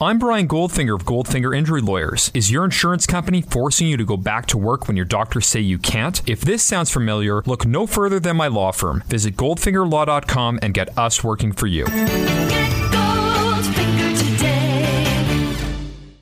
I'm 0.00 0.20
Brian 0.20 0.46
Goldfinger 0.46 0.94
of 0.94 1.04
Goldfinger 1.04 1.58
Injury 1.58 1.80
Lawyers. 1.80 2.30
Is 2.32 2.52
your 2.52 2.64
insurance 2.64 3.04
company 3.04 3.42
forcing 3.42 3.88
you 3.88 3.96
to 3.96 4.04
go 4.04 4.16
back 4.16 4.46
to 4.46 4.56
work 4.56 4.86
when 4.86 4.96
your 4.96 5.04
doctors 5.04 5.48
say 5.48 5.58
you 5.58 5.76
can't? 5.76 6.22
If 6.24 6.40
this 6.40 6.62
sounds 6.62 6.88
familiar, 6.88 7.42
look 7.46 7.66
no 7.66 7.84
further 7.84 8.20
than 8.20 8.36
my 8.36 8.46
law 8.46 8.70
firm. 8.70 9.02
Visit 9.08 9.34
goldfingerlaw.com 9.34 10.60
and 10.62 10.72
get 10.72 10.96
us 10.96 11.24
working 11.24 11.50
for 11.50 11.66
you. 11.66 11.84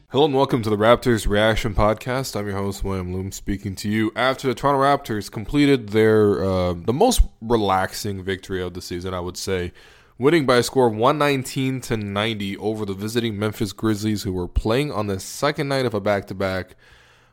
Hello 0.09 0.25
and 0.25 0.35
welcome 0.35 0.63
to 0.63 0.71
the 0.71 0.79
Raptors 0.79 1.29
Reaction 1.29 1.75
Podcast. 1.75 2.35
I'm 2.35 2.47
your 2.47 2.57
host 2.57 2.83
William 2.83 3.13
Lou, 3.13 3.31
speaking 3.31 3.75
to 3.75 3.91
you 3.91 4.11
after 4.17 4.49
the 4.49 4.55
Toronto 4.55 4.81
Raptors 4.81 5.31
completed 5.31 5.91
their 5.91 6.43
uh, 6.43 6.73
the 6.73 6.95
most 6.95 7.21
relaxing 7.43 8.25
victory 8.25 8.63
of 8.63 8.73
the 8.73 8.81
season, 8.81 9.13
I 9.13 9.21
would 9.21 9.37
say, 9.37 9.75
winning 10.19 10.47
by 10.47 10.57
a 10.57 10.63
score 10.63 10.87
of 10.87 10.95
119 10.95 11.81
to 11.83 11.97
90 11.97 12.57
over 12.59 12.85
the 12.85 12.95
visiting 12.95 13.39
Memphis 13.39 13.73
Grizzlies, 13.73 14.23
who 14.23 14.33
were 14.33 14.49
playing 14.49 14.91
on 14.91 15.07
the 15.07 15.21
second 15.21 15.69
night 15.69 15.87
of 15.87 15.95
a 15.95 16.01
back 16.01 16.27
to 16.27 16.35
back 16.35 16.77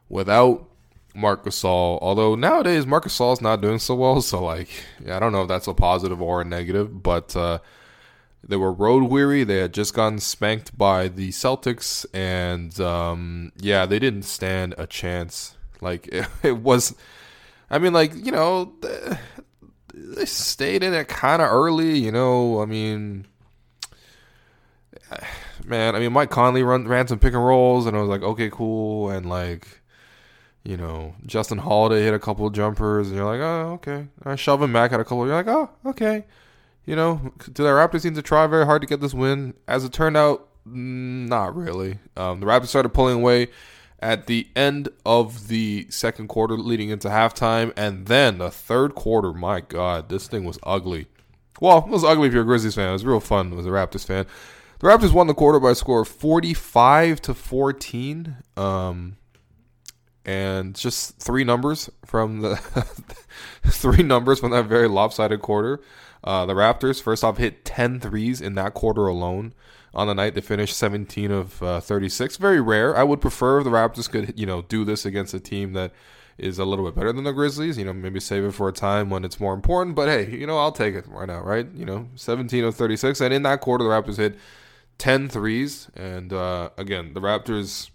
without 0.10 0.70
Marc 1.16 1.46
Gasol. 1.46 2.00
Although 2.02 2.36
nowadays 2.36 2.86
Marc 2.86 3.06
is 3.06 3.42
not 3.42 3.62
doing 3.62 3.80
so 3.80 3.96
well, 3.96 4.22
so 4.22 4.44
like 4.44 4.70
I 5.10 5.20
don't 5.20 5.32
know 5.32 5.44
if 5.44 5.48
that's 5.48 5.68
a 5.68 5.74
positive 5.74 6.22
or 6.22 6.42
a 6.42 6.46
negative, 6.46 7.04
but. 7.04 7.36
Uh, 7.36 7.60
they 8.46 8.58
were 8.58 8.74
road 8.74 9.04
weary. 9.04 9.44
They 9.44 9.58
had 9.58 9.74
just 9.74 9.94
gotten 9.94 10.20
spanked 10.20 10.78
by 10.78 11.08
the 11.08 11.30
Celtics, 11.30 12.06
and 12.14 12.78
um, 12.80 13.54
yeah, 13.58 13.86
they 13.86 14.00
didn't 14.00 14.24
stand 14.24 14.76
a 14.78 14.86
chance. 14.86 15.56
Like 15.80 16.08
it, 16.08 16.28
it 16.44 16.58
was, 16.58 16.96
I 17.70 17.80
mean, 17.80 17.94
like 17.94 18.14
you 18.14 18.32
know, 18.32 18.74
they 19.94 20.26
stayed 20.26 20.84
in 20.84 20.94
it 20.94 21.08
kind 21.08 21.42
of 21.42 21.50
early. 21.52 21.98
You 21.98 22.12
know, 22.12 22.62
I 22.62 22.66
mean, 22.66 23.28
man, 25.66 25.96
I 25.96 26.00
mean, 26.00 26.14
Mike 26.14 26.30
Conley 26.30 26.64
run, 26.64 26.88
ran 26.88 27.08
some 27.08 27.20
pick 27.20 27.34
and 27.34 27.46
rolls, 27.46 27.86
and 27.86 27.96
I 27.96 28.02
was 28.02 28.10
like, 28.10 28.24
okay, 28.24 28.50
cool, 28.50 29.10
and 29.10 29.28
like. 29.28 29.80
You 30.66 30.78
know, 30.78 31.14
Justin 31.26 31.58
Holiday 31.58 32.04
hit 32.04 32.14
a 32.14 32.20
couple 32.20 32.48
of 32.48 32.54
jumpers, 32.54 33.08
and 33.08 33.18
you're 33.18 33.26
like, 33.26 33.42
oh, 33.42 33.74
okay. 33.74 34.08
I 34.24 34.38
shove 34.38 34.62
him 34.62 34.72
back 34.72 34.94
at 34.94 35.00
a 35.02 35.04
couple. 35.04 35.28
You're 35.28 35.36
like, 35.36 35.50
oh, 35.50 35.70
okay 35.88 36.24
you 36.86 36.96
know, 36.96 37.34
do 37.46 37.64
the 37.64 37.70
Raptors 37.70 38.02
seem 38.02 38.16
to 38.16 38.22
try 38.22 38.46
very 38.48 38.66
hard 38.66 38.82
to 38.82 38.88
get 38.88 39.00
this 39.00 39.14
win? 39.14 39.54
As 39.68 39.86
it 39.86 39.94
turned 39.94 40.18
out, 40.18 40.50
not 40.66 41.56
really. 41.56 42.00
Um, 42.18 42.40
the 42.40 42.46
Raptors 42.46 42.68
started 42.68 42.90
pulling 42.90 43.16
away 43.18 43.48
at 44.04 44.28
the 44.28 44.48
end 44.54 44.90
of 45.06 45.48
the 45.48 45.88
second 45.90 46.28
quarter, 46.28 46.58
leading 46.58 46.90
into 46.90 47.08
halftime, 47.08 47.72
and 47.78 48.08
then 48.08 48.38
the 48.38 48.52
third 48.52 48.96
quarter. 48.96 49.32
My 49.32 49.62
God, 49.62 50.10
this 50.10 50.28
thing 50.28 50.44
was 50.44 50.60
ugly. 50.62 51.08
Well, 51.62 51.78
it 51.80 51.88
was 51.88 52.04
ugly 52.04 52.28
if 52.28 52.34
you're 52.34 52.44
a 52.44 52.46
Grizzlies 52.46 52.76
fan. 52.76 52.90
It 52.90 52.92
was 52.94 53.06
real 53.06 53.22
fun 53.22 53.58
as 53.58 53.66
a 53.66 53.70
Raptors 53.70 54.06
fan. 54.06 54.26
The 54.80 54.88
Raptors 54.88 55.14
won 55.14 55.28
the 55.28 55.34
quarter 55.34 55.60
by 55.60 55.72
a 55.72 55.76
score 55.76 56.02
of 56.02 56.10
45 56.10 57.22
to 57.22 57.34
14. 57.34 58.36
Um, 58.58 59.16
and 60.26 60.76
just 60.76 61.18
three 61.20 61.46
numbers 61.46 61.90
from 62.06 62.42
the 62.42 62.56
three 63.66 64.04
numbers 64.04 64.40
from 64.40 64.52
that 64.52 64.66
very 64.66 64.90
lopsided 64.90 65.42
quarter. 65.42 65.80
Uh, 66.24 66.46
the 66.46 66.54
Raptors, 66.54 67.02
first 67.02 67.24
off, 67.24 67.38
hit 67.38 67.64
10 67.64 68.02
threes 68.02 68.42
in 68.42 68.56
that 68.56 68.74
quarter 68.74 69.08
alone. 69.08 69.54
On 69.94 70.08
the 70.08 70.16
night, 70.16 70.34
they 70.34 70.42
finished 70.42 70.76
17 70.76 71.32
of 71.32 71.62
uh, 71.62 71.80
36. 71.80 72.38
Very 72.38 72.60
rare. 72.60 72.98
I 72.98 73.04
would 73.04 73.22
prefer 73.22 73.60
if 73.60 73.64
the 73.64 73.70
Raptors 73.70 74.10
could, 74.10 74.34
you 74.40 74.46
know, 74.46 74.64
do 74.64 74.84
this 74.84 75.06
against 75.06 75.34
a 75.34 75.40
team 75.40 75.74
that 75.74 75.92
is 76.38 76.58
a 76.58 76.66
little 76.66 76.84
bit 76.84 76.96
better 76.96 77.14
than 77.14 77.24
the 77.24 77.32
Grizzlies. 77.32 77.78
You 77.78 77.86
know, 77.86 77.94
maybe 77.94 78.20
save 78.20 78.44
it 78.44 78.54
for 78.54 78.68
a 78.68 78.74
time 78.74 79.12
when 79.12 79.24
it's 79.24 79.40
more 79.40 79.54
important. 79.54 79.96
But 79.96 80.10
hey, 80.10 80.32
you 80.32 80.48
know, 80.48 80.58
I'll 80.58 80.72
take 80.72 80.96
it 80.96 81.06
right 81.08 81.28
now, 81.28 81.42
right? 81.42 81.68
You 81.76 81.86
know, 81.86 82.08
17 82.16 82.64
of 82.64 82.76
36. 82.76 83.22
And 83.22 83.34
in 83.34 83.44
that 83.44 83.62
quarter, 83.62 83.84
the 83.84 83.90
Raptors 83.92 84.18
hit 84.18 84.36
10 84.98 85.30
threes. 85.30 85.90
And 85.96 86.34
uh, 86.34 86.72
again, 86.78 87.14
the 87.14 87.22
Raptors 87.22 87.92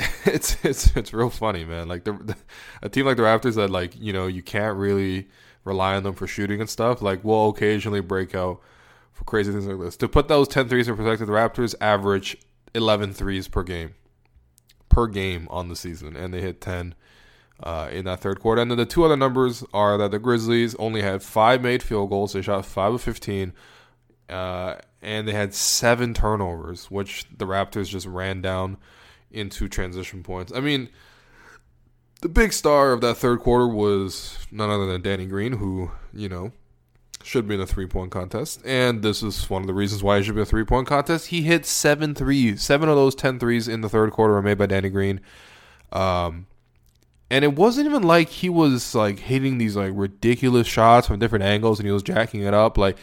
it's 0.24 0.56
it's 0.64 0.96
it's 0.96 1.12
real 1.12 1.30
funny, 1.30 1.64
man. 1.64 1.88
Like 1.88 2.04
the, 2.04 2.12
the, 2.12 2.36
a 2.82 2.88
team 2.88 3.06
like 3.06 3.16
the 3.16 3.22
Raptors 3.22 3.56
that 3.56 3.70
like 3.70 3.98
you 3.98 4.12
know 4.12 4.26
you 4.26 4.42
can't 4.42 4.76
really 4.76 5.28
rely 5.64 5.94
on 5.94 6.02
them 6.02 6.14
for 6.14 6.26
shooting 6.26 6.60
and 6.60 6.70
stuff, 6.70 7.02
like 7.02 7.24
will 7.24 7.50
occasionally 7.50 8.00
break 8.00 8.34
out 8.34 8.60
for 9.12 9.24
crazy 9.24 9.52
things 9.52 9.66
like 9.66 9.78
this. 9.78 9.96
To 9.98 10.08
put 10.08 10.28
those 10.28 10.48
10 10.48 10.68
threes 10.68 10.88
in 10.88 10.96
perspective, 10.96 11.26
the 11.26 11.32
Raptors 11.32 11.74
average 11.80 12.36
11 12.74 13.12
threes 13.12 13.48
per 13.48 13.62
game. 13.62 13.94
Per 14.88 15.06
game 15.06 15.46
on 15.50 15.68
the 15.68 15.76
season, 15.76 16.16
and 16.16 16.34
they 16.34 16.40
hit 16.40 16.60
10 16.60 16.94
uh, 17.62 17.88
in 17.92 18.06
that 18.06 18.20
third 18.20 18.40
quarter. 18.40 18.60
And 18.60 18.70
then 18.70 18.78
the 18.78 18.86
two 18.86 19.04
other 19.04 19.16
numbers 19.16 19.64
are 19.72 19.96
that 19.98 20.10
the 20.10 20.18
Grizzlies 20.18 20.74
only 20.76 21.02
had 21.02 21.22
five 21.22 21.62
made 21.62 21.82
field 21.82 22.10
goals. 22.10 22.32
They 22.32 22.42
shot 22.42 22.66
five 22.66 22.94
of 22.94 23.02
15. 23.02 23.52
Uh, 24.28 24.76
and 25.02 25.26
they 25.26 25.32
had 25.32 25.54
seven 25.54 26.14
turnovers, 26.14 26.90
which 26.90 27.26
the 27.36 27.46
Raptors 27.46 27.88
just 27.88 28.06
ran 28.06 28.40
down 28.40 28.76
into 29.30 29.68
transition 29.68 30.22
points. 30.22 30.52
I 30.54 30.60
mean, 30.60 30.88
the 32.20 32.28
big 32.28 32.52
star 32.52 32.92
of 32.92 33.00
that 33.00 33.16
third 33.16 33.40
quarter 33.40 33.66
was 33.66 34.38
none 34.50 34.70
other 34.70 34.86
than 34.86 35.02
Danny 35.02 35.26
Green, 35.26 35.52
who, 35.52 35.90
you 36.12 36.28
know, 36.28 36.52
should 37.22 37.46
be 37.46 37.54
in 37.54 37.60
a 37.60 37.66
three 37.66 37.86
point 37.86 38.10
contest. 38.10 38.62
And 38.64 39.02
this 39.02 39.22
is 39.22 39.48
one 39.50 39.62
of 39.62 39.66
the 39.66 39.74
reasons 39.74 40.02
why 40.02 40.18
it 40.18 40.24
should 40.24 40.34
be 40.34 40.40
a 40.40 40.46
three 40.46 40.64
point 40.64 40.86
contest. 40.86 41.28
He 41.28 41.42
hit 41.42 41.66
seven 41.66 42.14
threes. 42.14 42.62
Seven 42.62 42.88
of 42.88 42.96
those 42.96 43.14
ten 43.14 43.38
threes 43.38 43.68
in 43.68 43.80
the 43.80 43.88
third 43.88 44.12
quarter 44.12 44.34
were 44.34 44.42
made 44.42 44.58
by 44.58 44.66
Danny 44.66 44.88
Green. 44.88 45.20
Um, 45.92 46.46
and 47.30 47.44
it 47.44 47.54
wasn't 47.54 47.86
even 47.86 48.02
like 48.02 48.28
he 48.28 48.48
was 48.48 48.94
like 48.94 49.18
hitting 49.20 49.58
these 49.58 49.76
like 49.76 49.92
ridiculous 49.94 50.66
shots 50.66 51.06
from 51.06 51.18
different 51.18 51.44
angles 51.44 51.78
and 51.78 51.86
he 51.86 51.92
was 51.92 52.02
jacking 52.02 52.42
it 52.42 52.54
up. 52.54 52.76
Like 52.76 52.96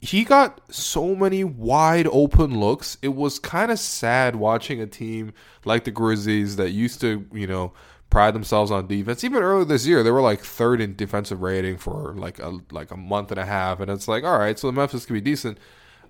he 0.00 0.24
got 0.24 0.60
so 0.70 1.14
many 1.14 1.44
wide 1.44 2.08
open 2.10 2.58
looks. 2.58 2.96
It 3.02 3.14
was 3.14 3.38
kind 3.38 3.70
of 3.70 3.78
sad 3.78 4.36
watching 4.36 4.80
a 4.80 4.86
team 4.86 5.32
like 5.64 5.84
the 5.84 5.90
Grizzlies 5.90 6.56
that 6.56 6.70
used 6.70 7.00
to, 7.02 7.26
you 7.32 7.46
know, 7.46 7.72
pride 8.10 8.34
themselves 8.34 8.70
on 8.70 8.86
defense. 8.86 9.24
Even 9.24 9.42
earlier 9.42 9.64
this 9.64 9.86
year, 9.86 10.02
they 10.02 10.10
were 10.10 10.20
like 10.20 10.40
third 10.40 10.80
in 10.80 10.96
defensive 10.96 11.40
rating 11.40 11.78
for 11.78 12.12
like 12.16 12.38
a 12.40 12.58
like 12.70 12.90
a 12.90 12.96
month 12.96 13.30
and 13.30 13.40
a 13.40 13.46
half, 13.46 13.80
and 13.80 13.90
it's 13.90 14.08
like, 14.08 14.24
all 14.24 14.38
right, 14.38 14.58
so 14.58 14.66
the 14.66 14.72
Memphis 14.72 15.06
could 15.06 15.14
be 15.14 15.20
decent. 15.20 15.58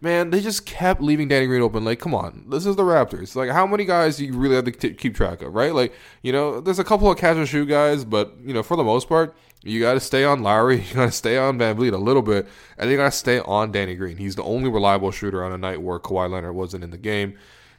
man, 0.01 0.31
they 0.31 0.41
just 0.41 0.65
kept 0.65 1.03
leaving 1.03 1.29
Danny 1.29 1.47
Green 1.47 1.61
open. 1.61 1.85
Like, 1.85 2.01
come 2.01 2.15
on, 2.15 2.47
this 2.49 2.65
is 2.65 2.75
the 2.77 2.83
Raptors. 2.83 3.37
Like, 3.37 3.51
how 3.51 3.67
many 3.67 3.85
guys 3.85 4.17
do 4.17 4.25
you 4.25 4.33
really 4.33 4.57
have 4.57 4.65
to 4.65 4.73
t- 4.73 4.95
keep 4.95 5.15
track 5.15 5.43
of, 5.43 5.55
right? 5.55 5.75
Like, 5.75 5.93
you 6.23 6.33
know, 6.33 6.61
there's 6.61 6.79
a 6.79 6.85
couple 6.85 7.11
of 7.11 7.19
catch 7.19 7.37
and 7.37 7.47
shoot 7.47 7.67
guys, 7.67 8.05
but 8.05 8.35
you 8.43 8.55
know, 8.55 8.63
for 8.63 8.77
the 8.77 8.85
most 8.85 9.09
part, 9.09 9.37
you 9.63 9.81
got 9.81 9.95
to 9.95 10.01
stay 10.01 10.25
on 10.25 10.43
Lowry, 10.43 10.81
you 10.89 10.95
got 10.95 11.07
to 11.07 11.13
stay 11.13 11.37
on 11.37 11.59
VanVleet 11.59 11.93
a 11.93 11.99
little 11.99 12.23
bit, 12.23 12.49
and 12.79 12.91
you 12.91 12.97
got 12.97 13.13
to 13.13 13.19
stay 13.19 13.41
on 13.41 13.73
Danny 13.73 13.95
Green. 13.95 14.17
He's 14.17 14.37
the 14.37 14.45
only 14.45 14.71
reliable 14.71 15.11
shooter 15.11 15.45
on 15.45 15.53
a 15.53 15.59
night 15.59 15.83
where 15.83 15.99
Kawhi 15.99 16.31
Leonard 16.31 16.55
wasn't 16.55 16.83
in 16.83 16.91
the 16.91 16.99
game, 16.99 17.37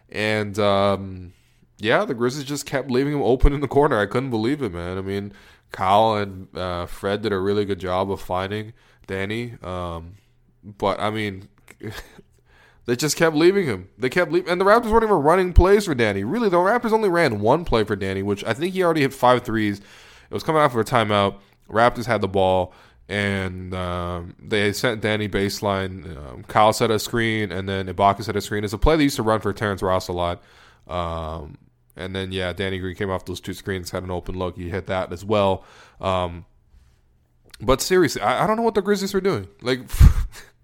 and 0.09 0.57
um, 0.59 1.33
yeah, 1.81 2.05
the 2.05 2.13
Grizzlies 2.13 2.45
just 2.45 2.65
kept 2.65 2.89
leaving 2.89 3.13
him 3.13 3.21
open 3.21 3.53
in 3.53 3.61
the 3.61 3.67
corner. 3.67 3.99
I 3.99 4.05
couldn't 4.05 4.29
believe 4.29 4.61
it, 4.61 4.71
man. 4.71 4.97
I 4.97 5.01
mean, 5.01 5.33
Kyle 5.71 6.15
and 6.15 6.55
uh, 6.57 6.85
Fred 6.85 7.21
did 7.21 7.33
a 7.33 7.39
really 7.39 7.65
good 7.65 7.79
job 7.79 8.11
of 8.11 8.21
finding 8.21 8.73
Danny, 9.07 9.55
um, 9.63 10.15
but 10.63 10.99
I 10.99 11.09
mean. 11.09 11.47
They 12.85 12.95
just 12.95 13.15
kept 13.15 13.35
leaving 13.35 13.65
him. 13.65 13.89
They 13.97 14.09
kept 14.09 14.31
leaving, 14.31 14.49
and 14.49 14.59
the 14.59 14.65
Raptors 14.65 14.91
weren't 14.91 15.03
even 15.03 15.17
running 15.17 15.53
plays 15.53 15.85
for 15.85 15.93
Danny. 15.93 16.23
Really, 16.23 16.49
the 16.49 16.57
Raptors 16.57 16.91
only 16.91 17.09
ran 17.09 17.39
one 17.39 17.63
play 17.63 17.83
for 17.83 17.95
Danny, 17.95 18.23
which 18.23 18.43
I 18.43 18.53
think 18.53 18.73
he 18.73 18.83
already 18.83 19.01
hit 19.01 19.13
five 19.13 19.43
threes. 19.43 19.79
It 19.79 20.33
was 20.33 20.43
coming 20.43 20.61
out 20.61 20.71
for 20.71 20.79
a 20.79 20.83
timeout. 20.83 21.37
Raptors 21.69 22.05
had 22.05 22.21
the 22.21 22.27
ball, 22.27 22.73
and 23.07 23.73
um, 23.75 24.35
they 24.41 24.73
sent 24.73 25.01
Danny 25.01 25.29
baseline. 25.29 26.17
Um, 26.17 26.43
Kyle 26.43 26.73
set 26.73 26.89
a 26.89 26.97
screen, 26.97 27.51
and 27.51 27.69
then 27.69 27.87
Ibaka 27.87 28.23
set 28.23 28.35
a 28.35 28.41
screen. 28.41 28.63
It's 28.63 28.73
a 28.73 28.79
play 28.79 28.97
they 28.97 29.03
used 29.03 29.17
to 29.17 29.23
run 29.23 29.41
for 29.41 29.53
Terrence 29.53 29.83
Ross 29.83 30.07
a 30.07 30.13
lot. 30.13 30.41
Um, 30.87 31.57
and 31.95 32.15
then 32.15 32.31
yeah, 32.31 32.53
Danny 32.53 32.79
Green 32.79 32.95
came 32.95 33.09
off 33.09 33.25
those 33.25 33.41
two 33.41 33.53
screens, 33.53 33.91
had 33.91 34.03
an 34.03 34.11
open 34.11 34.37
look. 34.37 34.57
He 34.57 34.69
hit 34.69 34.87
that 34.87 35.11
as 35.11 35.23
well. 35.25 35.63
Um, 35.99 36.45
but 37.59 37.81
seriously, 37.81 38.21
I, 38.21 38.43
I 38.43 38.47
don't 38.47 38.57
know 38.57 38.63
what 38.63 38.75
the 38.75 38.81
Grizzlies 38.81 39.13
are 39.15 39.21
doing. 39.21 39.47
Like. 39.61 39.81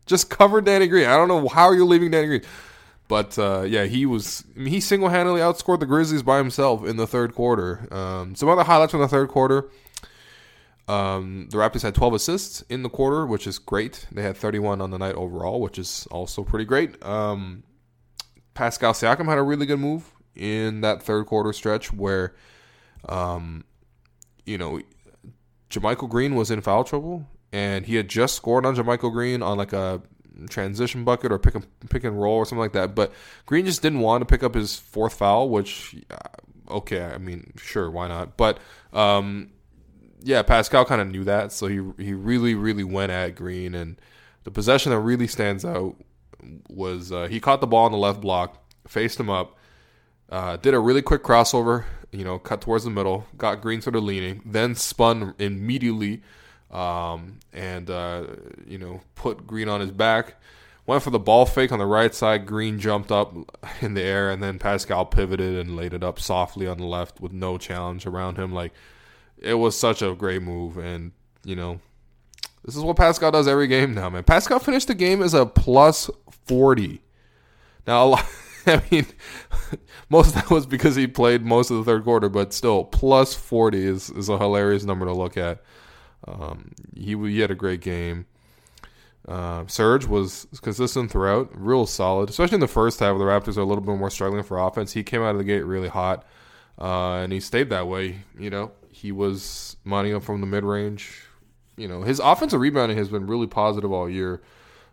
Just 0.07 0.29
cover 0.29 0.61
Danny 0.61 0.87
Green. 0.87 1.05
I 1.05 1.17
don't 1.17 1.27
know 1.27 1.47
how 1.49 1.71
you're 1.71 1.85
leaving 1.85 2.11
Danny 2.11 2.27
Green. 2.27 2.41
But 3.07 3.37
uh, 3.37 3.61
yeah, 3.61 3.85
he 3.85 4.05
was 4.05 4.43
I 4.55 4.59
mean, 4.59 4.73
he 4.73 4.79
single 4.79 5.09
handedly 5.09 5.41
outscored 5.41 5.79
the 5.79 5.85
Grizzlies 5.85 6.23
by 6.23 6.37
himself 6.37 6.85
in 6.85 6.97
the 6.97 7.07
third 7.07 7.35
quarter. 7.35 7.87
Um, 7.93 8.35
some 8.35 8.49
other 8.49 8.63
highlights 8.63 8.91
from 8.91 9.01
the 9.01 9.07
third 9.07 9.29
quarter. 9.29 9.69
Um, 10.87 11.47
the 11.51 11.57
Raptors 11.57 11.81
had 11.81 11.93
12 11.95 12.13
assists 12.13 12.61
in 12.69 12.81
the 12.83 12.89
quarter, 12.89 13.25
which 13.25 13.45
is 13.45 13.59
great. 13.59 14.07
They 14.09 14.21
had 14.21 14.37
31 14.37 14.79
on 14.79 14.89
the 14.89 14.97
night 14.97 15.15
overall, 15.15 15.59
which 15.59 15.77
is 15.77 16.07
also 16.11 16.45
pretty 16.45 16.63
great. 16.63 17.03
Um, 17.05 17.63
Pascal 18.53 18.93
Siakam 18.93 19.25
had 19.25 19.37
a 19.37 19.43
really 19.43 19.65
good 19.65 19.79
move 19.79 20.13
in 20.37 20.81
that 20.81 21.01
third 21.01 21.25
quarter 21.25 21.51
stretch 21.51 21.91
where, 21.91 22.35
um, 23.09 23.63
you 24.45 24.57
know, 24.57 24.81
JaMychal 25.69 26.09
Green 26.09 26.35
was 26.35 26.51
in 26.51 26.61
foul 26.61 26.83
trouble 26.83 27.27
and 27.51 27.85
he 27.85 27.95
had 27.95 28.07
just 28.07 28.35
scored 28.35 28.65
on 28.65 28.75
JaMychal 28.75 29.11
Green 29.11 29.41
on 29.41 29.57
like 29.57 29.73
a 29.73 30.01
transition 30.49 31.03
bucket 31.03 31.31
or 31.31 31.39
pick 31.39 31.55
and 31.55 31.65
pick 31.89 32.03
and 32.03 32.19
roll 32.21 32.35
or 32.35 32.45
something 32.45 32.59
like 32.59 32.73
that. 32.73 32.95
But 32.95 33.11
Green 33.45 33.65
just 33.65 33.81
didn't 33.81 33.99
want 33.99 34.21
to 34.21 34.25
pick 34.25 34.43
up 34.43 34.53
his 34.53 34.77
fourth 34.77 35.15
foul, 35.15 35.49
which 35.49 35.95
uh, 36.11 36.73
okay, 36.73 37.03
I 37.03 37.17
mean, 37.17 37.53
sure, 37.57 37.89
why 37.89 38.07
not? 38.07 38.37
But 38.37 38.59
um, 38.93 39.51
yeah, 40.21 40.41
Pascal 40.43 40.85
kind 40.85 41.01
of 41.01 41.07
knew 41.07 41.23
that, 41.23 41.51
so 41.51 41.67
he 41.67 41.81
he 42.03 42.13
really 42.13 42.55
really 42.55 42.83
went 42.83 43.11
at 43.11 43.35
Green, 43.35 43.73
and 43.73 43.99
the 44.43 44.51
possession 44.51 44.91
that 44.91 44.99
really 44.99 45.27
stands 45.27 45.65
out 45.65 45.95
was 46.69 47.11
uh, 47.11 47.27
he 47.27 47.39
caught 47.39 47.61
the 47.61 47.67
ball 47.67 47.85
on 47.85 47.91
the 47.91 47.97
left 47.97 48.21
block, 48.21 48.63
faced 48.87 49.19
him 49.19 49.29
up, 49.29 49.56
uh, 50.29 50.57
did 50.57 50.73
a 50.73 50.79
really 50.79 51.01
quick 51.01 51.23
crossover, 51.23 51.85
you 52.11 52.23
know, 52.23 52.39
cut 52.39 52.61
towards 52.61 52.83
the 52.83 52.89
middle, 52.89 53.25
got 53.37 53.61
Green 53.61 53.81
sort 53.81 53.95
of 53.95 54.03
leaning, 54.03 54.41
then 54.45 54.75
spun 54.75 55.33
immediately 55.39 56.21
um, 56.71 57.39
and 57.53 57.89
uh, 57.89 58.25
you 58.65 58.77
know 58.77 59.01
put 59.15 59.47
Green 59.47 59.69
on 59.69 59.81
his 59.81 59.91
back. 59.91 60.35
Went 60.85 61.03
for 61.03 61.09
the 61.09 61.19
ball 61.19 61.45
fake 61.45 61.73
on 61.73 61.79
the 61.79 61.85
right 61.85 62.15
side. 62.15 62.45
Green 62.45 62.79
jumped 62.79 63.11
up 63.11 63.35
in 63.81 63.93
the 63.93 64.01
air, 64.01 64.29
and 64.29 64.41
then 64.41 64.57
Pascal 64.57 65.05
pivoted 65.05 65.57
and 65.57 65.75
laid 65.75 65.93
it 65.93 66.03
up 66.03 66.19
softly 66.19 66.65
on 66.65 66.77
the 66.77 66.85
left 66.85 67.19
with 67.19 67.33
no 67.33 67.57
challenge 67.57 68.05
around 68.05 68.37
him. 68.37 68.53
Like 68.53 68.73
it 69.37 69.55
was 69.55 69.77
such 69.77 70.01
a 70.01 70.15
great 70.15 70.41
move, 70.41 70.77
and 70.77 71.11
you 71.43 71.55
know 71.55 71.79
this 72.63 72.75
is 72.75 72.83
what 72.83 72.97
Pascal 72.97 73.31
does 73.31 73.47
every 73.47 73.67
game 73.67 73.93
now, 73.93 74.09
man. 74.09 74.23
Pascal 74.23 74.59
finished 74.59 74.87
the 74.87 74.95
game 74.95 75.21
as 75.21 75.33
a 75.33 75.45
plus 75.45 76.09
forty. 76.45 77.01
Now, 77.85 78.15
I 78.81 78.83
mean, 78.91 79.05
most 80.09 80.29
of 80.29 80.33
that 80.35 80.49
was 80.49 80.65
because 80.65 80.95
he 80.95 81.07
played 81.07 81.41
most 81.41 81.71
of 81.71 81.77
the 81.77 81.83
third 81.83 82.03
quarter, 82.03 82.29
but 82.29 82.53
still, 82.53 82.83
plus 82.83 83.33
forty 83.33 83.85
is 83.85 84.09
is 84.09 84.29
a 84.29 84.37
hilarious 84.37 84.83
number 84.83 85.05
to 85.05 85.13
look 85.13 85.37
at. 85.37 85.61
Um, 86.27 86.71
he 86.93 87.15
he 87.15 87.39
had 87.39 87.51
a 87.51 87.55
great 87.55 87.81
game. 87.81 88.25
Uh, 89.27 89.65
Serge 89.67 90.05
was 90.05 90.47
consistent 90.61 91.11
throughout, 91.11 91.49
real 91.53 91.85
solid, 91.85 92.29
especially 92.29 92.55
in 92.55 92.61
the 92.61 92.67
first 92.67 92.99
half. 92.99 93.17
The 93.17 93.23
Raptors 93.25 93.57
are 93.57 93.61
a 93.61 93.65
little 93.65 93.83
bit 93.83 93.97
more 93.97 94.09
struggling 94.09 94.43
for 94.43 94.57
offense. 94.57 94.93
He 94.93 95.03
came 95.03 95.21
out 95.21 95.31
of 95.31 95.37
the 95.37 95.43
gate 95.43 95.65
really 95.65 95.89
hot, 95.89 96.25
uh, 96.79 97.15
and 97.15 97.33
he 97.33 97.39
stayed 97.39 97.69
that 97.69 97.87
way. 97.87 98.19
You 98.39 98.49
know, 98.49 98.71
he 98.91 99.11
was 99.11 99.75
money 99.83 100.13
up 100.13 100.23
from 100.23 100.41
the 100.41 100.47
mid 100.47 100.63
range. 100.63 101.23
You 101.75 101.87
know, 101.87 102.03
his 102.03 102.19
offensive 102.19 102.59
rebounding 102.59 102.97
has 102.97 103.09
been 103.09 103.27
really 103.27 103.47
positive 103.47 103.91
all 103.91 104.09
year, 104.09 104.41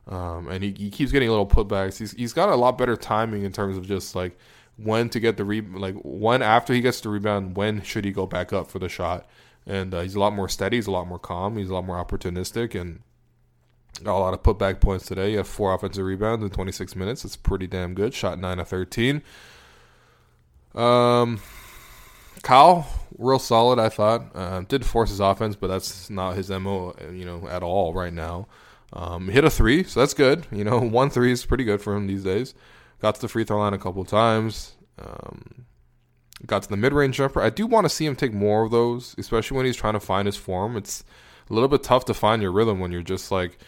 um, 0.08 0.48
and 0.48 0.62
he, 0.62 0.74
he 0.76 0.90
keeps 0.90 1.12
getting 1.12 1.28
a 1.28 1.32
little 1.32 1.46
putbacks. 1.46 1.98
He's 1.98 2.12
he's 2.12 2.32
got 2.32 2.48
a 2.48 2.56
lot 2.56 2.78
better 2.78 2.96
timing 2.96 3.44
in 3.44 3.52
terms 3.52 3.76
of 3.76 3.86
just 3.86 4.14
like 4.14 4.38
when 4.76 5.08
to 5.10 5.20
get 5.20 5.36
the 5.36 5.44
re 5.44 5.60
like 5.60 5.94
when 6.02 6.42
after 6.42 6.72
he 6.72 6.80
gets 6.80 7.00
the 7.00 7.08
rebound, 7.08 7.56
when 7.56 7.82
should 7.82 8.04
he 8.04 8.12
go 8.12 8.26
back 8.26 8.52
up 8.52 8.70
for 8.70 8.78
the 8.78 8.88
shot 8.88 9.26
and 9.66 9.94
uh, 9.94 10.00
he's 10.00 10.14
a 10.14 10.20
lot 10.20 10.32
more 10.32 10.48
steady. 10.48 10.76
He's 10.76 10.86
a 10.86 10.90
lot 10.90 11.06
more 11.06 11.18
calm. 11.18 11.56
He's 11.56 11.70
a 11.70 11.74
lot 11.74 11.84
more 11.84 12.02
opportunistic, 12.02 12.78
and 12.78 13.00
got 14.02 14.16
a 14.16 14.20
lot 14.20 14.34
of 14.34 14.42
putback 14.42 14.80
points 14.80 15.06
today. 15.06 15.30
He 15.30 15.36
had 15.36 15.46
four 15.46 15.72
offensive 15.74 16.04
rebounds 16.04 16.44
in 16.44 16.50
26 16.50 16.96
minutes. 16.96 17.24
It's 17.24 17.36
pretty 17.36 17.66
damn 17.66 17.94
good. 17.94 18.12
Shot 18.12 18.38
nine 18.38 18.58
of 18.58 18.68
13. 18.68 19.22
Um, 20.74 21.40
Kyle, 22.42 22.86
real 23.16 23.38
solid. 23.38 23.78
I 23.78 23.88
thought 23.88 24.34
uh, 24.34 24.60
did 24.62 24.84
force 24.84 25.10
his 25.10 25.20
offense, 25.20 25.56
but 25.56 25.68
that's 25.68 26.10
not 26.10 26.36
his 26.36 26.50
mo. 26.50 26.94
You 27.10 27.24
know, 27.24 27.48
at 27.48 27.62
all 27.62 27.94
right 27.94 28.12
now. 28.12 28.48
Um, 28.92 29.28
hit 29.28 29.44
a 29.44 29.50
three, 29.50 29.82
so 29.84 30.00
that's 30.00 30.14
good. 30.14 30.46
You 30.52 30.64
know, 30.64 30.78
one 30.80 31.10
three 31.10 31.32
is 31.32 31.44
pretty 31.44 31.64
good 31.64 31.80
for 31.80 31.94
him 31.94 32.06
these 32.06 32.24
days. 32.24 32.54
Got 33.00 33.16
to 33.16 33.20
the 33.20 33.28
free 33.28 33.44
throw 33.44 33.58
line 33.58 33.74
a 33.74 33.78
couple 33.78 34.04
times. 34.04 34.76
Um, 34.98 35.66
got 36.46 36.62
to 36.62 36.68
the 36.68 36.76
mid 36.76 36.92
range 36.92 37.16
jumper. 37.16 37.40
I 37.40 37.50
do 37.50 37.66
want 37.66 37.84
to 37.84 37.88
see 37.88 38.06
him 38.06 38.16
take 38.16 38.32
more 38.32 38.64
of 38.64 38.70
those, 38.70 39.14
especially 39.18 39.56
when 39.56 39.66
he's 39.66 39.76
trying 39.76 39.94
to 39.94 40.00
find 40.00 40.26
his 40.26 40.36
form. 40.36 40.76
It's 40.76 41.04
a 41.50 41.52
little 41.52 41.68
bit 41.68 41.82
tough 41.82 42.04
to 42.06 42.14
find 42.14 42.40
your 42.40 42.52
rhythm 42.52 42.80
when 42.80 42.92
you're 42.92 43.02
just 43.02 43.30
like 43.30 43.58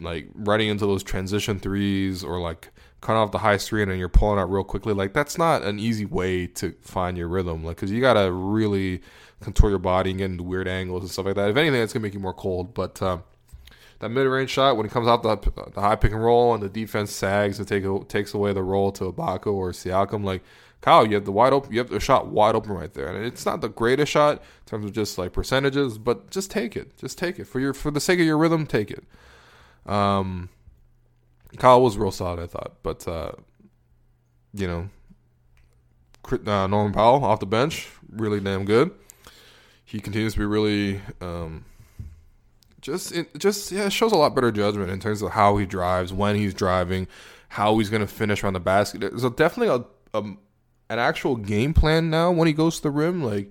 like 0.00 0.28
running 0.34 0.68
into 0.68 0.86
those 0.86 1.02
transition 1.02 1.60
threes 1.60 2.24
or 2.24 2.40
like 2.40 2.70
cutting 3.00 3.20
off 3.20 3.30
the 3.30 3.38
high 3.38 3.56
screen 3.56 3.88
and 3.88 3.98
you're 3.98 4.08
pulling 4.08 4.38
out 4.38 4.50
real 4.50 4.64
quickly. 4.64 4.92
Like 4.92 5.12
that's 5.12 5.38
not 5.38 5.62
an 5.62 5.78
easy 5.78 6.04
way 6.04 6.46
to 6.48 6.74
find 6.82 7.16
your 7.16 7.28
rhythm. 7.28 7.64
Like 7.64 7.76
because 7.76 7.90
you 7.90 8.00
gotta 8.00 8.30
really 8.32 9.00
contour 9.40 9.70
your 9.70 9.78
body 9.78 10.10
and 10.10 10.18
get 10.18 10.30
into 10.30 10.42
weird 10.42 10.68
angles 10.68 11.02
and 11.02 11.10
stuff 11.10 11.26
like 11.26 11.36
that. 11.36 11.50
If 11.50 11.56
anything, 11.56 11.80
that's 11.80 11.92
gonna 11.92 12.02
make 12.02 12.14
you 12.14 12.20
more 12.20 12.34
cold. 12.34 12.74
But 12.74 13.00
um, 13.02 13.22
that 14.00 14.08
mid 14.08 14.26
range 14.26 14.50
shot 14.50 14.76
when 14.76 14.86
it 14.86 14.92
comes 14.92 15.06
out 15.06 15.22
the, 15.22 15.36
the 15.72 15.80
high 15.80 15.96
pick 15.96 16.12
and 16.12 16.22
roll 16.22 16.52
and 16.52 16.62
the 16.62 16.68
defense 16.68 17.12
sags 17.12 17.58
and 17.58 17.68
take 17.68 17.84
takes 18.08 18.34
away 18.34 18.52
the 18.52 18.62
roll 18.62 18.90
to 18.92 19.12
Ibaka 19.12 19.46
or 19.46 19.70
Siakam, 19.70 20.24
like 20.24 20.42
Kyle, 20.80 21.06
you 21.06 21.14
have 21.14 21.26
the 21.26 21.32
wide 21.32 21.52
open, 21.52 21.72
you 21.72 21.78
have 21.78 21.90
the 21.90 22.00
shot 22.00 22.28
wide 22.28 22.54
open 22.54 22.72
right 22.72 22.92
there, 22.94 23.08
and 23.08 23.24
it's 23.24 23.44
not 23.44 23.60
the 23.60 23.68
greatest 23.68 24.10
shot 24.10 24.38
in 24.38 24.66
terms 24.66 24.86
of 24.86 24.92
just 24.92 25.18
like 25.18 25.32
percentages, 25.32 25.98
but 25.98 26.30
just 26.30 26.50
take 26.50 26.74
it, 26.76 26.96
just 26.96 27.18
take 27.18 27.38
it 27.38 27.44
for 27.44 27.60
your 27.60 27.74
for 27.74 27.90
the 27.90 28.00
sake 28.00 28.18
of 28.18 28.24
your 28.24 28.38
rhythm, 28.38 28.66
take 28.66 28.90
it. 28.90 29.04
Um, 29.84 30.48
Kyle 31.58 31.82
was 31.82 31.98
real 31.98 32.10
solid, 32.10 32.40
I 32.40 32.46
thought, 32.46 32.76
but 32.82 33.06
uh, 33.06 33.32
you 34.54 34.66
know, 34.66 34.88
uh, 36.32 36.66
Norman 36.66 36.92
Powell 36.92 37.24
off 37.24 37.40
the 37.40 37.46
bench, 37.46 37.88
really 38.10 38.40
damn 38.40 38.64
good. 38.64 38.92
He 39.84 40.00
continues 40.00 40.34
to 40.34 40.38
be 40.38 40.44
really, 40.46 41.02
um, 41.20 41.64
just 42.80 43.12
it 43.12 43.38
just 43.38 43.70
yeah, 43.72 43.88
shows 43.88 44.12
a 44.12 44.16
lot 44.16 44.34
better 44.34 44.50
judgment 44.50 44.90
in 44.90 45.00
terms 45.00 45.22
of 45.22 45.32
how 45.32 45.56
he 45.56 45.66
drives, 45.66 46.12
when 46.12 46.36
he's 46.36 46.54
driving, 46.54 47.06
how 47.48 47.78
he's 47.78 47.90
going 47.90 48.00
to 48.00 48.06
finish 48.06 48.42
around 48.42 48.54
the 48.54 48.60
basket. 48.60 49.00
There's 49.00 49.24
a, 49.24 49.30
definitely 49.30 49.84
a, 50.14 50.18
a 50.18 50.22
an 50.90 50.98
actual 50.98 51.36
game 51.36 51.74
plan 51.74 52.10
now 52.10 52.30
when 52.30 52.46
he 52.46 52.52
goes 52.52 52.76
to 52.76 52.82
the 52.84 52.90
rim. 52.90 53.22
Like 53.22 53.50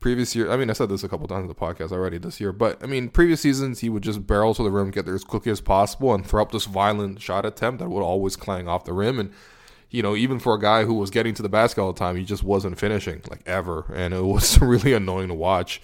previous 0.00 0.34
year, 0.34 0.50
I 0.50 0.56
mean, 0.56 0.70
I 0.70 0.72
said 0.72 0.88
this 0.88 1.04
a 1.04 1.08
couple 1.08 1.26
times 1.26 1.42
in 1.42 1.48
the 1.48 1.54
podcast 1.54 1.92
already 1.92 2.18
this 2.18 2.40
year, 2.40 2.52
but 2.52 2.82
I 2.82 2.86
mean, 2.86 3.08
previous 3.08 3.40
seasons 3.40 3.80
he 3.80 3.88
would 3.88 4.02
just 4.02 4.26
barrel 4.26 4.54
to 4.54 4.62
the 4.62 4.70
rim, 4.70 4.90
get 4.90 5.04
there 5.06 5.14
as 5.14 5.24
quickly 5.24 5.52
as 5.52 5.60
possible, 5.60 6.14
and 6.14 6.26
throw 6.26 6.42
up 6.42 6.52
this 6.52 6.66
violent 6.66 7.20
shot 7.20 7.46
attempt 7.46 7.80
that 7.80 7.88
would 7.88 8.02
always 8.02 8.36
clang 8.36 8.68
off 8.68 8.84
the 8.84 8.92
rim. 8.92 9.18
And 9.18 9.32
you 9.90 10.02
know, 10.02 10.16
even 10.16 10.38
for 10.38 10.54
a 10.54 10.60
guy 10.60 10.84
who 10.84 10.94
was 10.94 11.10
getting 11.10 11.34
to 11.34 11.42
the 11.42 11.48
basket 11.48 11.80
all 11.80 11.92
the 11.92 11.98
time, 11.98 12.16
he 12.16 12.24
just 12.24 12.42
wasn't 12.42 12.78
finishing 12.78 13.22
like 13.30 13.42
ever, 13.46 13.92
and 13.94 14.12
it 14.12 14.22
was 14.22 14.58
really 14.60 14.92
annoying 14.92 15.28
to 15.28 15.34
watch. 15.34 15.80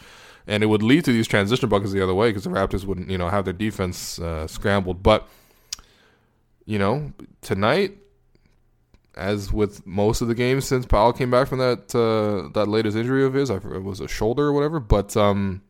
And 0.47 0.63
it 0.63 0.67
would 0.67 0.83
lead 0.83 1.05
to 1.05 1.13
these 1.13 1.29
transition 1.29 1.69
buckets 1.69 1.93
the 1.93 2.03
other 2.03 2.15
way 2.15 2.31
because 2.31 2.45
the 2.45 2.51
Raptors 2.51 2.85
wouldn't, 2.85 3.11
you 3.11 3.19
know, 3.19 3.29
have 3.29 3.45
their 3.45 3.53
defense 3.53 4.19
uh, 4.19 4.47
scrambled. 4.47 5.03
But 5.03 5.29
you 6.65 6.79
know, 6.79 7.13
tonight 7.41 7.99
as 9.15 9.53
with 9.53 9.87
most 9.87 10.23
of 10.23 10.29
the 10.29 10.35
games 10.35 10.65
since 10.65 10.87
Powell 10.87 11.13
came 11.13 11.31
back 11.31 11.49
from 11.49 11.59
that 11.59 11.95
uh, 11.95 12.49
that 12.55 12.67
latest 12.67 12.97
injury 12.97 13.25
of 13.25 13.35
his, 13.35 13.51
I 13.51 13.57
it 13.57 13.83
was 13.83 14.01
a 14.01 14.09
shoulder 14.09 14.45
or 14.45 14.53
whatever. 14.53 14.81
But 14.81 15.17
um, 15.17 15.63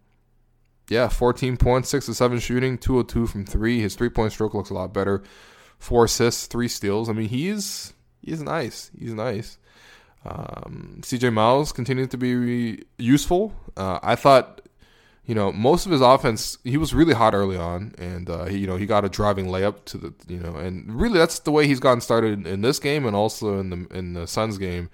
yeah, 0.88 1.09
14 1.09 1.57
points, 1.57 1.88
six 1.88 2.07
to 2.07 2.14
seven 2.14 2.38
shooting, 2.38 2.79
202 2.79 3.26
from 3.26 3.45
three. 3.45 3.81
His 3.81 3.95
three 3.95 4.11
point 4.11 4.33
stroke 4.33 4.55
looks 4.55 4.71
a 4.71 4.75
lot 4.75 4.93
better. 4.93 5.23
four 5.79 6.05
assists, 6.05 6.47
three 6.47 6.69
steals. 6.69 7.09
I 7.09 7.12
mean, 7.12 7.29
he's 7.29 7.93
he's 8.21 8.43
nice. 8.43 8.91
He's 8.99 9.14
nice. 9.14 9.59
Um, 10.25 10.99
CJ 11.00 11.33
Miles 11.33 11.73
continues 11.73 12.09
to 12.09 12.17
be 12.17 12.83
useful. 12.99 13.55
Uh, 13.76 13.99
I 14.02 14.14
thought, 14.14 14.61
you 15.26 15.35
know, 15.35 15.52
most 15.52 15.87
of 15.87 15.93
his 15.93 16.00
offense, 16.00 16.59
he 16.64 16.76
was 16.76 16.95
really 16.95 17.14
hot 17.14 17.35
early 17.35 17.57
on, 17.57 17.95
and 17.99 18.29
uh, 18.29 18.45
he, 18.45 18.59
you 18.59 18.67
know, 18.67 18.76
he 18.76 18.87
got 18.87 19.05
a 19.05 19.09
driving 19.09 19.47
layup 19.47 19.85
to 19.87 19.99
the, 19.99 20.14
you 20.29 20.38
know, 20.38 20.57
and 20.57 20.93
really 21.00 21.19
that's 21.19 21.41
the 21.41 21.50
way 21.50 21.67
he's 21.67 21.81
gotten 21.81 22.00
started 22.00 22.47
in 22.47 22.61
this 22.61 22.79
game 22.79 23.07
and 23.07 23.17
also 23.17 23.59
in 23.59 23.71
the 23.71 23.87
in 23.97 24.14
the 24.14 24.26
Suns 24.26 24.59
game 24.59 24.91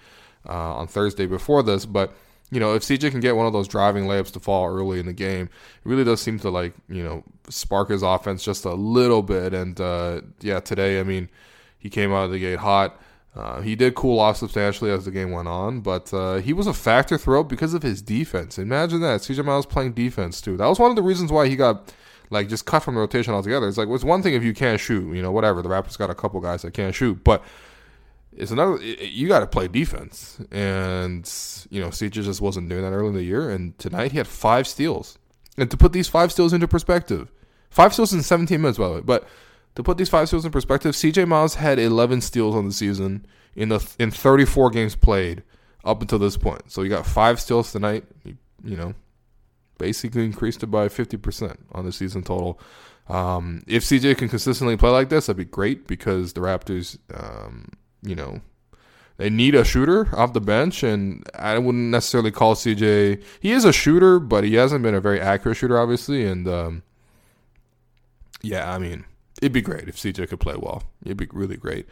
uh, 0.49 0.77
on 0.77 0.87
Thursday 0.87 1.27
before 1.27 1.63
this. 1.63 1.87
But 1.87 2.15
you 2.51 2.61
know, 2.61 2.75
if 2.75 2.83
CJ 2.83 3.11
can 3.11 3.21
get 3.21 3.37
one 3.37 3.47
of 3.47 3.53
those 3.53 3.69
driving 3.69 4.05
layups 4.05 4.33
to 4.33 4.41
fall 4.41 4.69
early 4.69 4.99
in 4.99 5.07
the 5.07 5.13
game, 5.13 5.47
it 5.47 5.89
really 5.89 6.05
does 6.05 6.21
seem 6.21 6.39
to 6.41 6.51
like 6.51 6.73
you 6.89 7.03
know 7.03 7.23
spark 7.49 7.91
his 7.91 8.03
offense 8.03 8.43
just 8.43 8.65
a 8.65 8.75
little 8.75 9.23
bit. 9.23 9.53
And 9.53 9.81
uh, 9.81 10.23
yeah, 10.41 10.61
today, 10.61 11.01
I 11.01 11.03
mean, 11.03 11.29
he 11.79 11.91
came 11.91 12.13
out 12.13 12.25
of 12.25 12.31
the 12.31 12.39
gate 12.39 12.59
hot. 12.59 12.99
Uh, 13.39 13.61
he 13.61 13.77
did 13.77 13.95
cool 13.95 14.19
off 14.19 14.37
substantially 14.37 14.91
as 14.91 15.05
the 15.05 15.13
game 15.13 15.31
went 15.31 15.47
on, 15.47 15.81
but 15.81 16.13
uh, 16.13 16.39
he 16.39 16.53
was 16.53 16.67
a 16.67 16.75
factor 16.75 17.17
throughout 17.17 17.49
because 17.49 17.73
of 17.73 17.85
his 17.85 18.03
defense. 18.03 18.59
Imagine 18.59 19.01
that 19.03 19.21
CJ 19.21 19.45
Miles 19.45 19.65
playing 19.65 19.93
defense 19.93 20.41
too. 20.41 20.57
That 20.57 20.67
was 20.67 20.81
one 20.81 20.91
of 20.91 20.97
the 20.97 21.03
reasons 21.03 21.31
why 21.31 21.47
he 21.47 21.55
got 21.55 21.95
like 22.31 22.49
just 22.49 22.67
cut 22.67 22.81
from 22.81 22.97
the 22.97 23.01
rotation 23.01 23.33
altogether. 23.33 23.69
It's 23.69 23.79
like 23.79 23.89
it's 23.89 24.03
one 24.03 24.25
thing 24.25 24.35
if 24.35 24.43
you 24.43 24.53
can't 24.53 24.81
shoot, 24.81 25.15
you 25.15 25.23
know, 25.23 25.31
whatever. 25.31 25.63
The 25.63 25.69
Raptors 25.69 25.97
got 25.97 26.11
a 26.11 26.17
couple 26.17 26.41
guys 26.41 26.63
that 26.63 26.75
can't 26.75 26.93
shoot, 26.93 27.23
but 27.23 27.45
it's 28.37 28.51
another. 28.51 28.83
You 28.83 29.29
got 29.29 29.41
to 29.41 29.47
play 29.47 29.69
defense, 29.69 30.41
and 30.51 31.25
you 31.71 31.81
know, 31.81 31.89
CJ 31.89 32.11
just 32.11 32.41
wasn't 32.41 32.69
doing 32.69 32.83
that 32.83 32.91
early 32.91 33.09
in 33.09 33.15
the 33.15 33.23
year. 33.23 33.51
And 33.51 33.79
tonight 33.79 34.11
he 34.11 34.19
had 34.19 34.27
five 34.27 34.67
steals, 34.67 35.17
and 35.57 35.71
to 35.71 35.77
put 35.77 35.93
these 35.93 36.09
five 36.09 36.33
steals 36.33 36.53
into 36.53 36.67
perspective, 36.67 37.31
five 37.71 37.93
steals 37.93 38.13
in 38.13 38.25
17 38.25 38.61
minutes, 38.61 38.79
by 38.79 38.89
the 38.89 38.95
way, 38.95 39.01
but 39.01 39.29
to 39.79 39.85
put 39.85 39.97
these 39.97 40.09
five 40.09 40.27
steals 40.27 40.45
in 40.45 40.51
perspective, 40.51 40.97
CJ 40.97 41.29
Miles 41.29 41.55
had 41.55 41.79
11 41.79 42.21
steals 42.21 42.57
on 42.57 42.67
the 42.67 42.73
season 42.73 43.25
in 43.55 43.69
the 43.69 43.79
in 44.01 44.11
34 44.11 44.71
games 44.71 44.97
played 44.97 45.45
up 45.85 46.01
until 46.01 46.19
this 46.19 46.37
point. 46.37 46.73
So 46.73 46.83
you 46.83 46.89
got 46.89 47.07
five 47.07 47.41
steals 47.41 47.71
tonight. 47.71 48.03
You, 48.25 48.37
you 48.65 48.77
know, 48.77 48.95
basically 49.79 50.25
increased 50.25 50.65
it 50.65 50.67
by 50.67 50.89
50% 50.89 51.59
on 51.71 51.85
the 51.85 51.93
season 51.93 52.25
total. 52.25 52.59
Um, 53.09 53.63
if 53.69 53.85
CJ 53.85 54.19
can 54.19 54.29
consistently 54.29 54.77
play 54.77 54.91
like 54.91 55.11
this, 55.11 55.27
that'd 55.27 55.37
be 55.37 55.45
great 55.45 55.87
because 55.87 56.33
the 56.33 56.41
Raptors, 56.41 56.99
um, 57.15 57.69
you 58.03 58.17
know, 58.17 58.41
they 59.17 59.31
need 59.31 59.55
a 59.55 59.63
shooter 59.63 60.09
off 60.13 60.33
the 60.33 60.41
bench, 60.41 60.83
and 60.83 61.25
I 61.37 61.57
wouldn't 61.57 61.93
necessarily 61.93 62.33
call 62.33 62.57
CJ. 62.57 63.23
He 63.39 63.53
is 63.53 63.65
a 63.65 63.73
shooter, 63.73 64.19
but 64.19 64.43
he 64.43 64.55
hasn't 64.55 64.83
been 64.83 64.97
a 64.97 65.01
very 65.01 65.21
accurate 65.21 65.57
shooter, 65.57 65.79
obviously. 65.79 66.27
And 66.27 66.49
um, 66.49 66.83
yeah, 68.43 68.73
I 68.73 68.79
mean, 68.79 69.05
it'd 69.39 69.53
be 69.53 69.63
great 69.63 69.89
if 69.89 69.97
CJ 69.97 70.29
could 70.29 70.41
play 70.41 70.57
well. 70.57 70.83
It'd 71.05 71.17
be 71.17 71.29
really 71.33 71.57
great. 71.57 71.87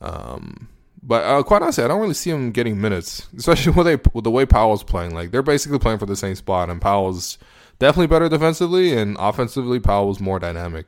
Um, 0.00 0.68
but 1.02 1.24
uh, 1.24 1.42
quite 1.42 1.62
honestly, 1.62 1.84
I 1.84 1.88
don't 1.88 2.00
really 2.00 2.14
see 2.14 2.30
him 2.30 2.50
getting 2.50 2.80
minutes, 2.80 3.28
especially 3.36 3.72
with, 3.76 3.86
they, 3.86 4.10
with 4.12 4.24
the 4.24 4.30
way 4.30 4.46
Powell's 4.46 4.82
playing. 4.82 5.14
Like 5.14 5.30
they're 5.30 5.42
basically 5.42 5.78
playing 5.78 5.98
for 5.98 6.06
the 6.06 6.16
same 6.16 6.34
spot, 6.34 6.70
and 6.70 6.80
Powell's 6.80 7.38
definitely 7.78 8.08
better 8.08 8.28
defensively, 8.28 8.96
and 8.96 9.16
offensively, 9.18 9.80
Powell 9.80 10.08
was 10.08 10.20
more 10.20 10.38
dynamic. 10.38 10.86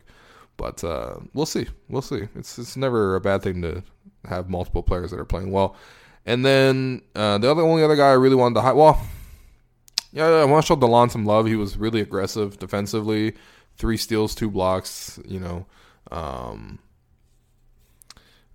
But 0.57 0.85
uh, 0.85 1.17
we'll 1.33 1.47
see. 1.47 1.69
We'll 1.89 2.03
see. 2.03 2.29
It's 2.35 2.59
it's 2.59 2.77
never 2.77 3.17
a 3.17 3.21
bad 3.21 3.43
thing 3.43 3.63
to 3.63 3.83
have 4.29 4.51
multiple 4.51 4.83
players 4.83 5.11
that 5.11 5.21
are 5.21 5.25
playing 5.25 5.51
well. 5.53 5.77
And 6.27 6.45
then 6.45 7.03
uh, 7.15 7.39
the 7.39 7.51
other 7.51 7.63
only 7.63 7.83
other 7.83 7.97
guy 7.97 8.11
I 8.11 8.13
really 8.13 8.37
wanted 8.37 8.57
to 8.57 8.61
high 8.61 8.73
well, 8.73 9.01
yeah, 10.13 10.27
I 10.27 10.45
want 10.45 10.65
to 10.65 10.69
show 10.69 10.77
Delon 10.77 11.11
some 11.11 11.25
love. 11.25 11.47
He 11.47 11.57
was 11.57 11.77
really 11.77 12.01
aggressive 12.01 12.59
defensively, 12.59 13.35
three 13.77 13.97
steals, 13.97 14.35
two 14.35 14.51
blocks. 14.51 15.19
You 15.27 15.41
know, 15.41 15.67
um, 16.11 16.79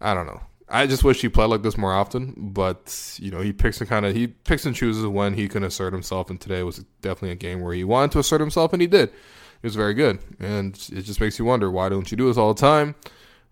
I 0.01 0.13
don't 0.13 0.27
know. 0.27 0.41
I 0.67 0.88
just 0.88 1.03
wish 1.03 1.21
he 1.21 1.29
played 1.29 1.47
like 1.47 1.62
this 1.62 1.77
more 1.77 1.93
often, 1.93 2.33
but 2.38 3.17
you 3.19 3.29
know 3.29 3.39
he 3.39 3.53
picks 3.53 3.79
and 3.79 3.89
kind 3.89 4.05
of 4.05 4.15
he 4.15 4.27
picks 4.27 4.65
and 4.65 4.75
chooses 4.75 5.05
when 5.05 5.35
he 5.35 5.47
can 5.47 5.63
assert 5.63 5.93
himself. 5.93 6.29
And 6.29 6.41
today 6.41 6.63
was 6.63 6.83
definitely 7.01 7.31
a 7.31 7.35
game 7.35 7.62
where 7.62 7.74
he 7.74 7.83
wanted 7.83 8.12
to 8.13 8.19
assert 8.19 8.41
himself, 8.41 8.74
and 8.74 8.81
he 8.81 8.88
did. 8.88 9.09
It 9.09 9.63
was 9.63 9.75
very 9.75 9.93
good, 9.93 10.19
and 10.39 10.75
it 10.91 11.01
just 11.01 11.21
makes 11.21 11.39
you 11.39 11.45
wonder 11.45 11.69
why 11.69 11.89
don't 11.89 12.09
you 12.09 12.17
do 12.17 12.27
this 12.27 12.38
all 12.38 12.53
the 12.53 12.59
time? 12.59 12.95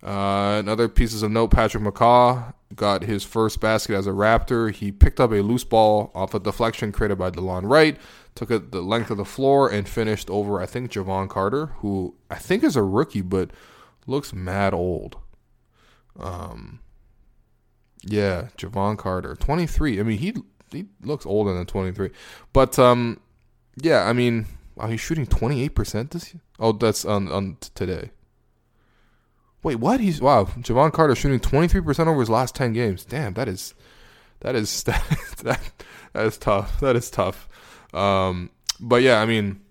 Uh, 0.04 0.58
another 0.60 0.90
pieces 0.90 1.22
of 1.24 1.32
note: 1.32 1.52
Patrick 1.52 1.84
McCaw 1.84 2.54
got 2.76 3.04
his 3.04 3.24
first 3.24 3.60
basket 3.60 3.96
as 3.96 4.08
a 4.08 4.12
Raptor. 4.12 4.72
He 4.72 4.92
picked 4.92 5.20
up 5.20 5.32
a 5.32 5.42
loose 5.42 5.64
ball 5.64 6.12
off 6.16 6.34
a 6.34 6.40
deflection 6.40 6.92
created 6.92 7.20
by 7.20 7.30
Delon 7.30 7.70
Wright, 7.70 7.98
took 8.34 8.50
it 8.50 8.72
the 8.72 8.82
length 8.82 9.12
of 9.12 9.18
the 9.18 9.26
floor, 9.26 9.70
and 9.70 9.88
finished 9.88 10.30
over 10.32 10.60
I 10.60 10.66
think 10.66 10.92
Jevon 10.92 11.30
Carter, 11.30 11.68
who 11.78 12.16
I 12.32 12.36
think 12.36 12.64
is 12.64 12.76
a 12.76 12.84
rookie 12.84 13.22
but 13.22 13.52
looks 14.06 14.34
mad 14.34 14.74
old. 14.74 15.18
Um, 16.20 16.80
yeah, 18.04 18.50
Jevon 18.58 18.98
Carter, 18.98 19.36
23. 19.36 20.00
I 20.00 20.04
mean, 20.04 20.18
he 20.18 20.34
he 20.72 20.86
looks 21.02 21.26
older 21.26 21.54
than 21.54 21.66
23. 21.66 22.10
But 22.52 22.78
um 22.78 23.20
yeah, 23.82 24.04
I 24.04 24.14
mean, 24.14 24.46
are 24.78 24.90
he's 24.90 25.02
shooting 25.02 25.26
28% 25.26 26.12
this 26.12 26.34
year? 26.34 26.42
Oh, 26.60 26.74
that's 26.74 27.06
on 27.06 27.32
on 27.32 27.58
today. 27.76 28.12
Wait, 29.62 29.78
what? 29.78 30.02
He's 30.02 30.20
wow, 30.20 30.46
Jevon 30.46 30.92
Carter 30.92 31.16
shooting 31.16 31.40
23% 31.40 32.08
over 32.08 32.20
his 32.20 32.30
last 32.30 32.56
10 32.56 32.74
games. 32.74 33.06
Damn, 33.06 33.34
that 33.36 33.48
is 33.48 33.74
that 34.42 34.56
is 34.56 34.84
that 34.84 35.04
that, 35.44 35.62
that 36.12 36.26
is 36.26 36.38
tough. 36.38 36.80
That 36.82 36.96
is 36.96 37.10
tough. 37.10 37.48
Um 37.94 38.50
but 38.80 39.02
yeah, 39.02 39.22
I 39.22 39.26
mean, 39.26 39.62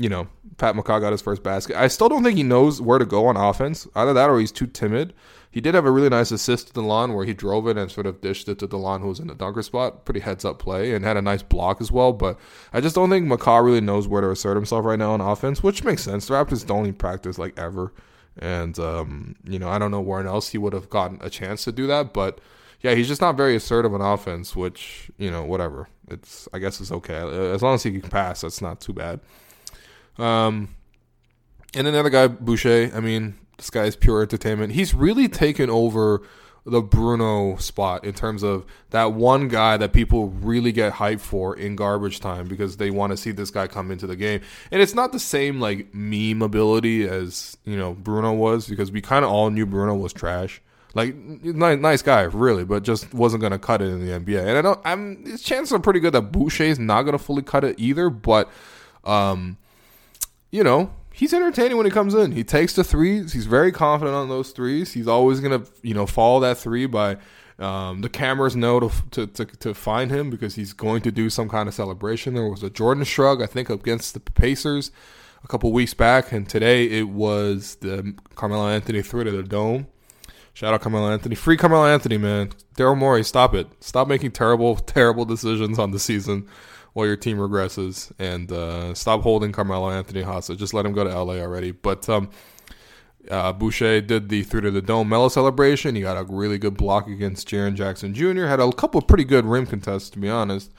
you 0.00 0.08
know, 0.08 0.26
Pat 0.56 0.74
McCaw 0.74 1.00
got 1.00 1.12
his 1.12 1.20
first 1.20 1.42
basket. 1.42 1.76
I 1.76 1.88
still 1.88 2.08
don't 2.08 2.24
think 2.24 2.36
he 2.36 2.42
knows 2.42 2.80
where 2.80 2.98
to 2.98 3.04
go 3.04 3.26
on 3.26 3.36
offense. 3.36 3.86
Either 3.94 4.14
that 4.14 4.30
or 4.30 4.40
he's 4.40 4.50
too 4.50 4.66
timid. 4.66 5.12
He 5.50 5.60
did 5.60 5.74
have 5.74 5.84
a 5.84 5.90
really 5.90 6.08
nice 6.08 6.30
assist 6.30 6.68
to 6.68 6.72
Delon 6.72 7.14
where 7.14 7.26
he 7.26 7.34
drove 7.34 7.66
it 7.66 7.76
and 7.76 7.90
sort 7.90 8.06
of 8.06 8.20
dished 8.20 8.48
it 8.48 8.60
to 8.60 8.68
Delon, 8.68 9.00
who 9.00 9.08
was 9.08 9.20
in 9.20 9.26
the 9.26 9.34
dunker 9.34 9.62
spot. 9.62 10.04
Pretty 10.04 10.20
heads 10.20 10.44
up 10.44 10.58
play 10.58 10.94
and 10.94 11.04
had 11.04 11.16
a 11.16 11.22
nice 11.22 11.42
block 11.42 11.80
as 11.80 11.92
well. 11.92 12.12
But 12.12 12.38
I 12.72 12.80
just 12.80 12.94
don't 12.94 13.10
think 13.10 13.28
McCaw 13.28 13.62
really 13.62 13.80
knows 13.80 14.08
where 14.08 14.22
to 14.22 14.30
assert 14.30 14.54
himself 14.54 14.84
right 14.84 14.98
now 14.98 15.12
on 15.12 15.20
offense, 15.20 15.62
which 15.62 15.84
makes 15.84 16.02
sense. 16.02 16.26
The 16.26 16.34
Raptors 16.34 16.64
don't 16.64 16.86
even 16.86 16.94
practice 16.94 17.36
like 17.36 17.58
ever. 17.58 17.92
And, 18.38 18.78
um, 18.78 19.34
you 19.44 19.58
know, 19.58 19.68
I 19.68 19.78
don't 19.78 19.90
know 19.90 20.00
where 20.00 20.24
else 20.26 20.50
he 20.50 20.58
would 20.58 20.72
have 20.72 20.88
gotten 20.88 21.18
a 21.20 21.28
chance 21.28 21.64
to 21.64 21.72
do 21.72 21.86
that. 21.88 22.14
But 22.14 22.40
yeah, 22.80 22.94
he's 22.94 23.08
just 23.08 23.20
not 23.20 23.36
very 23.36 23.56
assertive 23.56 23.92
on 23.92 24.00
offense, 24.00 24.56
which, 24.56 25.10
you 25.18 25.30
know, 25.30 25.44
whatever. 25.44 25.88
It's, 26.08 26.48
I 26.52 26.58
guess 26.58 26.80
it's 26.80 26.92
okay. 26.92 27.16
As 27.52 27.62
long 27.62 27.74
as 27.74 27.82
he 27.82 27.90
can 27.90 28.08
pass, 28.08 28.42
that's 28.42 28.62
not 28.62 28.80
too 28.80 28.92
bad. 28.92 29.20
Um, 30.18 30.74
and 31.74 31.86
another 31.86 32.10
guy, 32.10 32.26
Boucher. 32.28 32.90
I 32.94 33.00
mean, 33.00 33.34
this 33.56 33.70
guy 33.70 33.84
is 33.84 33.96
pure 33.96 34.22
entertainment. 34.22 34.72
He's 34.72 34.94
really 34.94 35.28
taken 35.28 35.70
over 35.70 36.22
the 36.66 36.82
Bruno 36.82 37.56
spot 37.56 38.04
in 38.04 38.12
terms 38.12 38.42
of 38.42 38.66
that 38.90 39.12
one 39.12 39.48
guy 39.48 39.76
that 39.76 39.92
people 39.92 40.28
really 40.28 40.72
get 40.72 40.92
hyped 40.94 41.20
for 41.20 41.56
in 41.56 41.74
garbage 41.74 42.20
time 42.20 42.46
because 42.46 42.76
they 42.76 42.90
want 42.90 43.12
to 43.12 43.16
see 43.16 43.30
this 43.30 43.50
guy 43.50 43.66
come 43.66 43.90
into 43.90 44.06
the 44.06 44.16
game. 44.16 44.40
And 44.70 44.82
it's 44.82 44.94
not 44.94 45.12
the 45.12 45.18
same 45.18 45.60
like 45.60 45.94
meme 45.94 46.42
ability 46.42 47.08
as, 47.08 47.56
you 47.64 47.76
know, 47.76 47.94
Bruno 47.94 48.32
was 48.32 48.66
because 48.66 48.92
we 48.92 49.00
kind 49.00 49.24
of 49.24 49.30
all 49.30 49.50
knew 49.50 49.66
Bruno 49.66 49.94
was 49.94 50.12
trash. 50.12 50.60
Like 50.94 51.14
nice 51.16 52.02
guy, 52.02 52.22
really, 52.22 52.64
but 52.64 52.82
just 52.82 53.14
wasn't 53.14 53.42
gonna 53.42 53.60
cut 53.60 53.80
it 53.80 53.86
in 53.86 54.04
the 54.04 54.12
NBA. 54.12 54.40
And 54.40 54.58
I 54.58 54.62
don't. 54.62 54.80
I'm. 54.84 55.24
His 55.24 55.40
chances 55.40 55.72
are 55.72 55.78
pretty 55.78 56.00
good 56.00 56.12
that 56.14 56.32
Boucher 56.32 56.64
is 56.64 56.80
not 56.80 57.02
gonna 57.02 57.18
fully 57.18 57.42
cut 57.42 57.62
it 57.62 57.78
either. 57.78 58.10
But, 58.10 58.50
um, 59.04 59.56
you 60.50 60.64
know, 60.64 60.90
he's 61.12 61.32
entertaining 61.32 61.76
when 61.76 61.86
he 61.86 61.92
comes 61.92 62.14
in. 62.14 62.32
He 62.32 62.44
takes 62.44 62.74
the 62.74 62.84
threes. 62.84 63.32
He's 63.32 63.46
very 63.46 63.72
confident 63.72 64.16
on 64.16 64.28
those 64.28 64.50
threes. 64.50 64.92
He's 64.92 65.08
always 65.08 65.40
gonna, 65.40 65.62
you 65.82 65.94
know, 65.94 66.06
follow 66.06 66.40
that 66.40 66.58
three 66.58 66.86
by 66.86 67.16
um, 67.58 68.00
the 68.00 68.08
cameras 68.08 68.56
know 68.56 68.80
to, 68.80 68.90
to, 69.10 69.26
to 69.26 69.44
to 69.44 69.74
find 69.74 70.10
him 70.10 70.30
because 70.30 70.54
he's 70.54 70.72
going 70.72 71.02
to 71.02 71.12
do 71.12 71.30
some 71.30 71.48
kind 71.48 71.68
of 71.68 71.74
celebration. 71.74 72.34
There 72.34 72.48
was 72.48 72.62
a 72.62 72.70
Jordan 72.70 73.04
shrug, 73.04 73.42
I 73.42 73.46
think, 73.46 73.70
against 73.70 74.14
the 74.14 74.20
Pacers 74.20 74.90
a 75.44 75.48
couple 75.48 75.72
weeks 75.72 75.94
back, 75.94 76.32
and 76.32 76.48
today 76.48 76.84
it 76.84 77.08
was 77.08 77.76
the 77.76 78.14
Carmelo 78.34 78.68
Anthony 78.68 79.02
three 79.02 79.24
to 79.24 79.30
the 79.30 79.42
dome. 79.42 79.86
Shout 80.52 80.74
out 80.74 80.80
Carmelo 80.80 81.10
Anthony. 81.10 81.36
Free 81.36 81.56
Carmelo 81.56 81.86
Anthony, 81.86 82.18
man. 82.18 82.50
Daryl 82.76 82.98
Morey, 82.98 83.22
stop 83.22 83.54
it. 83.54 83.68
Stop 83.80 84.08
making 84.08 84.32
terrible, 84.32 84.76
terrible 84.76 85.24
decisions 85.24 85.78
on 85.78 85.92
the 85.92 85.98
season 85.98 86.48
while 87.00 87.06
your 87.06 87.16
team 87.16 87.38
regresses, 87.38 88.12
and 88.18 88.52
uh, 88.52 88.92
stop 88.92 89.22
holding 89.22 89.52
Carmelo 89.52 89.90
Anthony 89.90 90.20
hostage. 90.20 90.58
Just 90.58 90.74
let 90.74 90.84
him 90.84 90.92
go 90.92 91.02
to 91.02 91.10
LA 91.10 91.36
already. 91.36 91.70
But 91.72 92.06
um, 92.10 92.28
uh, 93.30 93.54
Boucher 93.54 94.02
did 94.02 94.28
the 94.28 94.42
through 94.42 94.60
to 94.62 94.70
the 94.70 94.82
dome 94.82 95.08
Melo 95.08 95.30
celebration. 95.30 95.94
He 95.94 96.02
got 96.02 96.18
a 96.18 96.24
really 96.24 96.58
good 96.58 96.76
block 96.76 97.08
against 97.08 97.48
Jaren 97.48 97.74
Jackson 97.74 98.12
Jr. 98.12 98.44
Had 98.44 98.60
a 98.60 98.70
couple 98.72 98.98
of 98.98 99.06
pretty 99.06 99.24
good 99.24 99.46
rim 99.46 99.66
contests, 99.66 100.10
to 100.10 100.18
be 100.18 100.28
honest, 100.28 100.72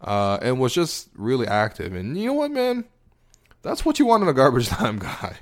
uh, 0.00 0.38
and 0.42 0.58
was 0.58 0.74
just 0.74 1.10
really 1.14 1.46
active. 1.46 1.94
And 1.94 2.18
you 2.18 2.26
know 2.26 2.32
what, 2.34 2.50
man? 2.50 2.84
That's 3.62 3.84
what 3.84 4.00
you 4.00 4.06
want 4.06 4.24
in 4.24 4.28
a 4.28 4.34
garbage 4.34 4.68
time 4.68 4.98
guy. 4.98 5.36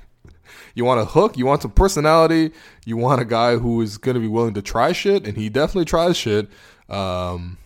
You 0.75 0.85
want 0.85 1.01
a 1.01 1.05
hook, 1.05 1.35
you 1.35 1.47
want 1.47 1.63
some 1.63 1.71
personality, 1.71 2.51
you 2.85 2.95
want 2.95 3.21
a 3.21 3.25
guy 3.25 3.57
who 3.57 3.81
is 3.81 3.97
going 3.97 4.13
to 4.13 4.21
be 4.21 4.27
willing 4.27 4.53
to 4.53 4.61
try 4.61 4.91
shit, 4.91 5.25
and 5.25 5.35
he 5.35 5.49
definitely 5.49 5.85
tries 5.85 6.15
shit. 6.15 6.47
Um, 6.87 7.57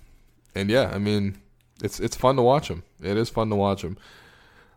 and 0.55 0.69
yeah, 0.69 0.89
I 0.93 0.97
mean, 0.97 1.40
it's 1.81 1.99
it's 1.99 2.15
fun 2.15 2.35
to 2.35 2.41
watch 2.41 2.69
him. 2.69 2.83
It 3.01 3.17
is 3.17 3.29
fun 3.29 3.49
to 3.49 3.55
watch 3.55 3.83
him. 3.83 3.97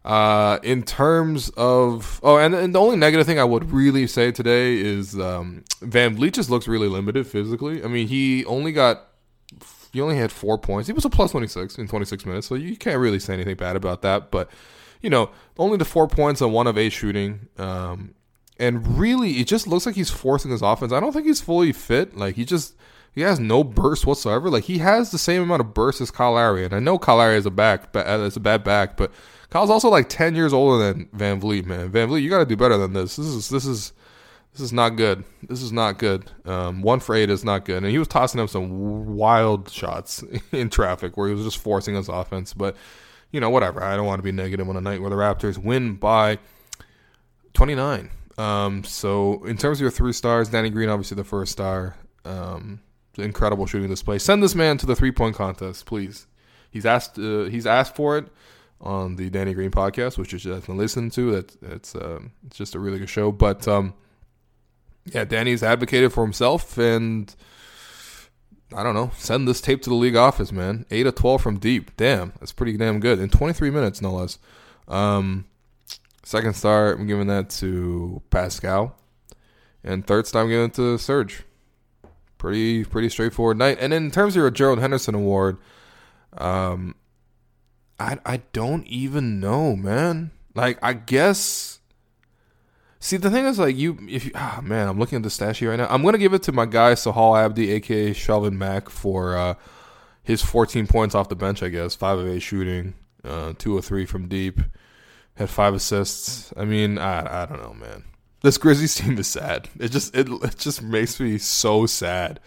Uh, 0.05 0.59
in 0.63 0.83
terms 0.83 1.49
of 1.57 2.21
oh, 2.23 2.37
and, 2.37 2.55
and 2.55 2.75
the 2.75 2.81
only 2.81 2.97
negative 2.97 3.27
thing 3.27 3.39
I 3.39 3.45
would 3.45 3.73
really 3.73 4.07
say 4.07 4.31
today 4.31 4.77
is 4.77 5.19
um, 5.19 5.65
VanVleet 5.81 6.33
just 6.33 6.51
looks 6.51 6.69
really 6.69 6.89
limited 6.89 7.27
physically. 7.27 7.83
I 7.83 7.87
mean, 7.87 8.07
he 8.09 8.45
only 8.45 8.73
got 8.73 9.07
he 9.95 10.03
only 10.03 10.17
had 10.17 10.31
four 10.31 10.59
points. 10.59 10.89
He 10.89 10.93
was 10.93 11.07
a 11.07 11.11
plus 11.11 11.31
twenty 11.31 11.47
six 11.47 11.79
in 11.79 11.89
twenty 11.89 12.05
six 12.05 12.27
minutes, 12.27 12.47
so 12.47 12.55
you 12.55 12.77
can't 12.77 12.99
really 12.99 13.19
say 13.19 13.33
anything 13.33 13.57
bad 13.57 13.77
about 13.77 14.03
that. 14.03 14.31
But 14.31 14.51
you 15.01 15.09
know, 15.09 15.31
only 15.57 15.79
the 15.79 15.87
four 15.87 16.07
points 16.07 16.43
on 16.43 16.53
one 16.53 16.67
of 16.67 16.77
eight 16.77 16.93
shooting. 16.93 17.49
Um, 17.57 18.15
and 18.59 18.99
really, 18.99 19.39
it 19.39 19.47
just 19.47 19.67
looks 19.67 19.87
like 19.87 19.95
he's 19.95 20.11
forcing 20.11 20.51
his 20.51 20.63
offense. 20.63 20.93
I 20.93 21.01
don't 21.01 21.13
think 21.13 21.27
he's 21.27 21.41
fully 21.41 21.73
fit. 21.73 22.17
Like 22.17 22.35
he 22.35 22.45
just 22.45 22.75
he 23.15 23.21
has 23.21 23.39
no 23.39 23.63
burst 23.63 24.07
whatsoever. 24.07 24.51
Like 24.51 24.65
he 24.65 24.79
has 24.79 25.11
the 25.11 25.19
same 25.19 25.43
amount 25.43 25.61
of 25.61 25.73
burst 25.73 26.01
as 26.01 26.11
Kyle 26.11 26.33
Lowry, 26.33 26.65
and 26.65 26.75
I 26.75 26.81
know 26.81 26.99
Kyle 26.99 27.17
Lowry 27.17 27.37
is 27.37 27.47
a 27.47 27.51
back, 27.51 27.95
has 27.95 28.37
a 28.37 28.41
bad 28.41 28.65
back, 28.65 28.97
but 28.97 29.13
Kyle's 29.51 29.71
also 29.71 29.89
like 29.89 30.09
ten 30.09 30.35
years 30.35 30.53
older 30.53 30.85
than 30.85 31.07
VanVleet, 31.17 31.65
man. 31.65 31.91
VanVleet, 31.91 32.23
you 32.23 32.31
got 32.31 32.39
to 32.39 32.47
do 32.47 32.57
better 32.57 32.77
than 32.77 32.93
this. 32.93 33.17
This 33.17 33.27
is 33.27 33.49
this 33.49 33.65
is 33.65 33.93
this 34.53 34.61
is 34.61 34.73
not 34.73 34.91
good. 34.91 35.25
This 35.43 35.63
is 35.63 35.73
not 35.73 35.99
good. 35.99 36.31
Um, 36.45 36.83
one 36.83 37.01
for 37.01 37.15
eight 37.15 37.31
is 37.31 37.45
not 37.45 37.65
good, 37.65 37.83
and 37.83 37.87
he 37.87 37.99
was 37.99 38.09
tossing 38.09 38.41
up 38.41 38.49
some 38.49 39.17
wild 39.17 39.71
shots 39.71 40.25
in 40.53 40.71
traffic 40.71 41.17
where 41.17 41.29
he 41.29 41.35
was 41.35 41.45
just 41.45 41.59
forcing 41.59 41.95
his 41.95 42.09
offense. 42.09 42.53
But 42.53 42.77
you 43.31 43.41
know, 43.41 43.51
whatever. 43.51 43.83
I 43.83 43.97
don't 43.97 44.07
want 44.07 44.19
to 44.21 44.25
be 44.25 44.33
negative 44.33 44.69
on 44.69 44.77
a 44.77 44.81
night 44.81 45.01
where 45.01 45.11
the 45.11 45.17
Raptors 45.17 45.57
win 45.57 45.95
by 45.95 46.39
twenty 47.53 47.77
nine. 47.77 48.11
Um, 48.39 48.83
so 48.83 49.45
in 49.45 49.57
terms 49.57 49.79
of 49.79 49.83
your 49.83 49.91
three 49.93 50.13
stars, 50.13 50.49
Danny 50.49 50.71
Green 50.71 50.89
obviously 50.89 51.17
the 51.17 51.25
first 51.25 51.53
star. 51.53 51.95
Um, 52.25 52.81
incredible 53.19 53.67
shooting 53.67 53.89
display. 53.89 54.19
Send 54.19 54.43
this 54.43 54.55
man 54.55 54.79
to 54.79 54.87
the 54.87 54.97
three 54.97 55.13
point 55.13 55.37
contest, 55.37 55.87
please. 55.87 56.27
He's 56.71 56.87
asked. 56.87 57.19
Uh, 57.19 57.45
he's 57.45 57.67
asked 57.67 57.95
for 57.95 58.19
it 58.19 58.27
on 58.81 59.17
the 59.17 59.31
Danny 59.31 59.55
Green 59.55 59.71
podcast, 59.71 60.19
which 60.19 60.33
you 60.33 60.39
should 60.39 60.53
definitely 60.53 60.83
listen 60.83 61.11
to. 61.11 61.33
That 61.33 61.57
it's 61.63 61.95
uh, 61.95 62.21
it's 62.47 62.57
just 62.57 62.75
a 62.75 62.79
really 62.79 62.99
good 62.99 63.09
show. 63.09 63.33
But 63.33 63.67
um, 63.67 63.95
yeah, 65.07 65.25
Danny's 65.25 65.63
advocated 65.63 66.13
for 66.13 66.25
himself, 66.25 66.77
and 66.79 67.35
I 68.75 68.83
don't 68.83 68.95
know. 68.95 69.13
Send 69.17 69.47
this 69.47 69.61
tape 69.61 69.83
to 69.83 69.91
the 69.91 69.97
league 69.97 70.17
office, 70.17 70.53
man. 70.53 70.87
Eight 70.91 71.07
of 71.07 71.15
twelve 71.15 71.43
from 71.43 71.59
deep. 71.59 71.97
Damn, 71.97 72.33
that's 72.41 72.53
pretty 72.53 72.77
damn 72.77 73.01
good 73.01 73.19
in 73.19 73.29
23 73.29 73.71
minutes, 73.71 74.03
no 74.03 74.13
less. 74.13 74.39
Um, 74.89 75.47
second 76.23 76.55
star, 76.55 76.93
I'm 76.93 77.07
giving 77.07 77.29
that 77.29 77.51
to 77.51 78.23
Pascal, 78.31 78.97
and 79.83 80.07
third 80.07 80.27
star, 80.27 80.43
I'm 80.43 80.49
giving 80.49 80.67
it 80.67 80.75
to 80.75 80.99
Serge. 80.99 81.45
Pretty 82.45 82.85
pretty 82.85 83.09
straightforward 83.09 83.57
night. 83.57 83.79
And 83.81 83.95
in 83.95 84.11
terms 84.11 84.37
of 84.37 84.41
your 84.43 84.51
Gerald 84.51 84.79
Henderson 84.79 85.15
Award, 85.15 85.57
um, 86.37 86.95
I 87.99 88.19
I 88.27 88.43
don't 88.53 88.87
even 88.87 89.41
know, 89.41 89.75
man. 89.75 90.31
Like 90.55 90.79
I 90.83 90.93
guess. 90.93 91.79
See, 93.01 93.17
the 93.17 93.31
thing 93.31 93.47
is, 93.47 93.59
like 93.59 93.79
you, 93.79 93.97
if 94.11 94.27
you, 94.27 94.33
ah, 94.35 94.61
man, 94.63 94.89
I'm 94.89 94.99
looking 94.99 95.17
at 95.17 95.23
the 95.23 95.31
stat 95.31 95.57
sheet 95.57 95.69
right 95.69 95.77
now. 95.77 95.87
I'm 95.89 96.03
gonna 96.03 96.19
give 96.19 96.35
it 96.35 96.43
to 96.43 96.53
my 96.53 96.67
guy 96.67 96.93
Sahal 96.93 97.43
Abdi, 97.43 97.71
aka 97.71 98.11
Shelvin 98.11 98.59
Mack, 98.59 98.91
for 98.91 99.39
uh, 99.39 99.55
his 100.23 100.43
14 100.43 100.87
points 100.87 101.15
off 101.15 101.31
the 101.31 101.37
bench. 101.37 101.63
I 101.63 101.71
guess 101.71 101.95
five 101.95 102.19
of 102.19 102.29
eight 102.29 102.41
shooting, 102.41 102.93
uh, 103.25 103.55
two 103.57 103.75
or 103.75 103.81
three 103.81 104.05
from 104.05 104.29
deep, 104.29 104.61
had 105.37 105.49
five 105.49 105.73
assists. 105.73 106.53
I 106.59 106.67
mean, 106.67 106.99
I 106.99 107.45
I 107.45 107.47
don't 107.47 107.63
know, 107.63 107.73
man. 107.73 108.05
This 108.45 108.59
Grizzlies 108.59 108.95
team 108.99 109.17
is 109.17 109.27
sad. 109.27 109.71
It 109.81 109.89
just 109.89 110.15
it 110.15 110.29
it 110.29 110.59
just 110.59 110.83
makes 110.83 111.19
me 111.19 111.39
so 111.39 111.87
sad. 111.87 112.41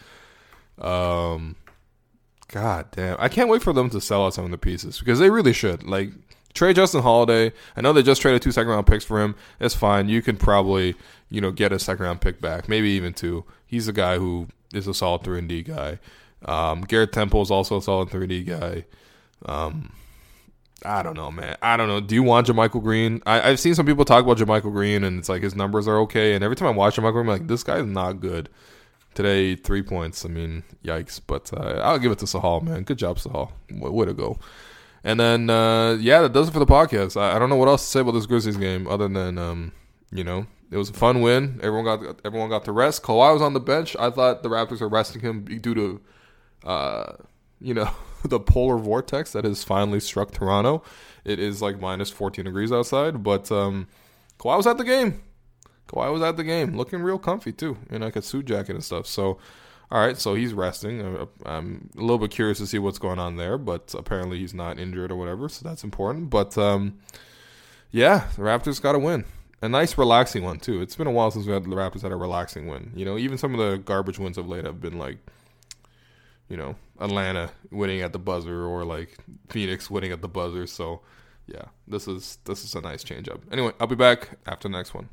Um, 0.77 1.55
God 2.49 2.85
damn. 2.91 3.17
I 3.19 3.27
can't 3.29 3.49
wait 3.49 3.63
for 3.63 3.73
them 3.73 3.89
to 3.89 3.99
sell 3.99 4.27
out 4.27 4.35
some 4.35 4.45
of 4.45 4.51
the 4.51 4.59
pieces 4.59 4.99
because 4.99 5.17
they 5.17 5.31
really 5.31 5.53
should. 5.53 5.83
Like, 5.83 6.11
trade 6.53 6.75
Justin 6.75 7.01
Holiday. 7.01 7.51
I 7.75 7.81
know 7.81 7.93
they 7.93 8.03
just 8.03 8.21
traded 8.21 8.43
two 8.43 8.51
second 8.51 8.69
round 8.69 8.85
picks 8.85 9.05
for 9.05 9.19
him. 9.19 9.35
It's 9.59 9.73
fine. 9.73 10.07
You 10.07 10.21
can 10.21 10.37
probably, 10.37 10.93
you 11.31 11.41
know, 11.41 11.49
get 11.49 11.71
a 11.71 11.79
second 11.79 12.05
round 12.05 12.21
pick 12.21 12.39
back, 12.39 12.69
maybe 12.69 12.89
even 12.89 13.13
two. 13.13 13.43
He's 13.65 13.87
a 13.87 13.93
guy 13.93 14.19
who 14.19 14.49
is 14.75 14.85
a 14.85 14.93
solid 14.93 15.23
3 15.23 15.39
and 15.39 15.49
D 15.49 15.63
guy. 15.63 15.97
Um, 16.45 16.81
Garrett 16.81 17.11
Temple 17.11 17.41
is 17.41 17.49
also 17.49 17.77
a 17.77 17.81
solid 17.81 18.11
3 18.11 18.27
D 18.27 18.43
guy. 18.43 18.85
Um, 19.47 19.93
I 20.87 21.03
don't 21.03 21.15
know, 21.15 21.31
man. 21.31 21.57
I 21.61 21.75
don't 21.75 21.87
know. 21.87 21.99
Do 21.99 22.15
you 22.15 22.23
want 22.23 22.47
JaMychal 22.47 22.81
Green? 22.81 23.21
I, 23.25 23.49
have 23.49 23.59
seen 23.59 23.75
some 23.75 23.85
people 23.85 24.05
talk 24.05 24.23
about 24.23 24.37
JaMychal 24.37 24.71
Green, 24.71 25.03
and 25.03 25.19
it's 25.19 25.27
like 25.27 25.43
his 25.43 25.55
numbers 25.55 25.87
are 25.87 25.99
okay. 25.99 26.33
And 26.33 26.43
every 26.43 26.55
time 26.55 26.67
I 26.67 26.71
watch 26.71 26.95
JaMychal 26.95 27.11
Green, 27.11 27.25
I'm 27.25 27.27
like, 27.27 27.47
this 27.47 27.63
guy's 27.63 27.85
not 27.85 28.21
good. 28.21 28.49
Today, 29.13 29.55
three 29.55 29.81
points. 29.81 30.23
I 30.25 30.29
mean, 30.29 30.63
yikes. 30.83 31.19
But 31.25 31.51
uh, 31.53 31.81
I'll 31.83 31.99
give 31.99 32.11
it 32.11 32.19
to 32.19 32.25
Sahal, 32.25 32.63
man. 32.63 32.83
Good 32.83 32.97
job, 32.97 33.17
Sahal. 33.17 33.51
Way 33.71 34.05
to 34.05 34.13
go. 34.13 34.39
And 35.03 35.19
then, 35.19 35.49
uh, 35.49 35.93
yeah, 35.99 36.21
that 36.21 36.33
does 36.33 36.47
it 36.47 36.51
for 36.51 36.59
the 36.59 36.65
podcast. 36.65 37.19
I, 37.19 37.35
I, 37.35 37.39
don't 37.39 37.49
know 37.49 37.55
what 37.55 37.67
else 37.67 37.83
to 37.83 37.89
say 37.89 37.99
about 37.99 38.11
this 38.11 38.25
Grizzlies 38.25 38.57
game 38.57 38.87
other 38.87 39.07
than, 39.07 39.37
um, 39.37 39.71
you 40.11 40.23
know, 40.23 40.47
it 40.71 40.77
was 40.77 40.89
a 40.89 40.93
fun 40.93 41.21
win. 41.21 41.59
Everyone 41.63 41.85
got 41.85 42.19
everyone 42.25 42.49
got 42.49 42.65
to 42.65 42.71
rest. 42.71 43.03
Kawhi 43.03 43.33
was 43.33 43.41
on 43.41 43.53
the 43.53 43.59
bench. 43.59 43.95
I 43.97 44.09
thought 44.09 44.43
the 44.43 44.49
Raptors 44.49 44.81
were 44.81 44.89
resting 44.89 45.21
him 45.21 45.45
due 45.45 45.73
to, 45.73 46.01
uh, 46.65 47.13
you 47.59 47.73
know, 47.73 47.89
the 48.23 48.39
polar 48.39 48.77
vortex 48.77 49.31
that 49.33 49.45
has 49.45 49.63
finally 49.63 49.99
struck 49.99 50.31
Toronto. 50.31 50.83
It 51.25 51.39
is 51.39 51.61
like 51.61 51.79
minus 51.79 52.09
14 52.09 52.45
degrees 52.45 52.71
outside, 52.71 53.23
but 53.23 53.51
um, 53.51 53.87
Kawhi 54.39 54.57
was 54.57 54.67
at 54.67 54.77
the 54.77 54.83
game. 54.83 55.21
Kawhi 55.87 56.11
was 56.11 56.21
at 56.21 56.37
the 56.37 56.43
game, 56.43 56.75
looking 56.75 57.01
real 57.01 57.19
comfy 57.19 57.51
too, 57.51 57.77
in 57.89 58.01
like 58.01 58.15
a 58.15 58.21
suit 58.21 58.45
jacket 58.45 58.75
and 58.75 58.83
stuff. 58.83 59.07
So, 59.07 59.37
all 59.89 60.05
right, 60.05 60.17
so 60.17 60.35
he's 60.35 60.53
resting. 60.53 61.27
I'm 61.45 61.89
a 61.97 62.01
little 62.01 62.17
bit 62.17 62.31
curious 62.31 62.57
to 62.59 62.67
see 62.67 62.79
what's 62.79 62.99
going 62.99 63.19
on 63.19 63.37
there, 63.37 63.57
but 63.57 63.93
apparently 63.97 64.39
he's 64.39 64.53
not 64.53 64.79
injured 64.79 65.11
or 65.11 65.15
whatever, 65.15 65.47
so 65.47 65.67
that's 65.67 65.83
important. 65.83 66.29
But 66.29 66.57
um, 66.57 66.99
yeah, 67.91 68.27
the 68.35 68.41
Raptors 68.41 68.81
got 68.81 68.93
to 68.93 68.99
win. 68.99 69.25
A 69.61 69.69
nice, 69.69 69.97
relaxing 69.97 70.43
one 70.43 70.59
too. 70.59 70.81
It's 70.81 70.95
been 70.95 71.07
a 71.07 71.11
while 71.11 71.31
since 71.31 71.47
we 71.47 71.53
had 71.53 71.63
the 71.63 71.69
Raptors 71.69 72.03
had 72.03 72.11
a 72.11 72.15
relaxing 72.15 72.67
win. 72.67 72.91
You 72.95 73.05
know, 73.05 73.17
even 73.17 73.37
some 73.37 73.57
of 73.57 73.59
the 73.59 73.77
garbage 73.77 74.19
wins 74.19 74.37
of 74.37 74.47
late 74.47 74.65
have 74.65 74.81
been 74.81 74.99
like, 74.99 75.17
you 76.49 76.57
know, 76.57 76.75
Atlanta 76.99 77.51
winning 77.71 78.01
at 78.01 78.13
the 78.13 78.19
buzzer 78.19 78.65
or 78.65 78.85
like 78.85 79.17
Phoenix 79.49 79.89
winning 79.89 80.11
at 80.11 80.21
the 80.21 80.27
buzzer. 80.27 80.67
So 80.67 81.01
yeah, 81.45 81.65
this 81.87 82.07
is 82.07 82.39
this 82.45 82.63
is 82.63 82.75
a 82.75 82.81
nice 82.81 83.03
change 83.03 83.29
up. 83.29 83.41
Anyway, 83.51 83.73
I'll 83.79 83.87
be 83.87 83.95
back 83.95 84.37
after 84.45 84.67
the 84.67 84.77
next 84.77 84.93
one. 84.93 85.09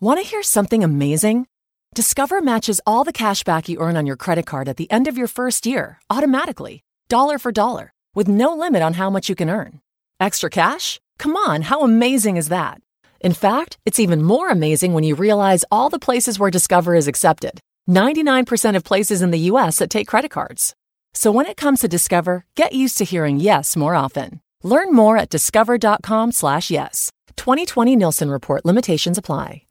Want 0.00 0.20
to 0.20 0.26
hear 0.26 0.42
something 0.42 0.82
amazing? 0.82 1.46
Discover 1.94 2.40
matches 2.40 2.80
all 2.86 3.04
the 3.04 3.12
cash 3.12 3.44
back 3.44 3.68
you 3.68 3.78
earn 3.78 3.96
on 3.96 4.06
your 4.06 4.16
credit 4.16 4.46
card 4.46 4.68
at 4.68 4.76
the 4.76 4.90
end 4.90 5.06
of 5.06 5.16
your 5.16 5.28
first 5.28 5.64
year 5.64 6.00
automatically, 6.10 6.82
dollar 7.08 7.38
for 7.38 7.52
dollar, 7.52 7.92
with 8.14 8.26
no 8.26 8.54
limit 8.54 8.82
on 8.82 8.94
how 8.94 9.08
much 9.08 9.28
you 9.28 9.34
can 9.34 9.48
earn. 9.48 9.80
Extra 10.18 10.50
cash? 10.50 11.00
Come 11.18 11.36
on, 11.36 11.62
how 11.62 11.82
amazing 11.82 12.36
is 12.36 12.48
that? 12.48 12.80
In 13.20 13.32
fact, 13.32 13.78
it's 13.86 14.00
even 14.00 14.22
more 14.22 14.50
amazing 14.50 14.92
when 14.92 15.04
you 15.04 15.14
realize 15.14 15.64
all 15.70 15.88
the 15.88 15.98
places 15.98 16.38
where 16.38 16.50
Discover 16.50 16.96
is 16.96 17.08
accepted 17.08 17.60
99% 17.88 18.76
of 18.76 18.84
places 18.84 19.22
in 19.22 19.30
the 19.30 19.50
US 19.50 19.78
that 19.78 19.90
take 19.90 20.08
credit 20.08 20.30
cards. 20.30 20.74
So 21.12 21.30
when 21.30 21.46
it 21.46 21.56
comes 21.56 21.80
to 21.80 21.88
Discover, 21.88 22.44
get 22.56 22.72
used 22.72 22.98
to 22.98 23.04
hearing 23.04 23.38
yes 23.38 23.76
more 23.76 23.94
often. 23.94 24.40
Learn 24.62 24.92
more 24.92 25.16
at 25.16 25.30
discover.com/slash 25.30 26.70
yes. 26.70 27.10
2020 27.36 27.96
Nielsen 27.96 28.30
Report 28.30 28.64
limitations 28.64 29.18
apply. 29.18 29.64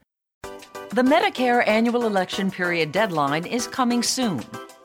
The 0.93 1.01
Medicare 1.01 1.67
annual 1.67 2.05
election 2.05 2.51
period 2.51 2.91
deadline 2.91 3.47
is 3.47 3.65
coming 3.65 4.03
soon. 4.03 4.43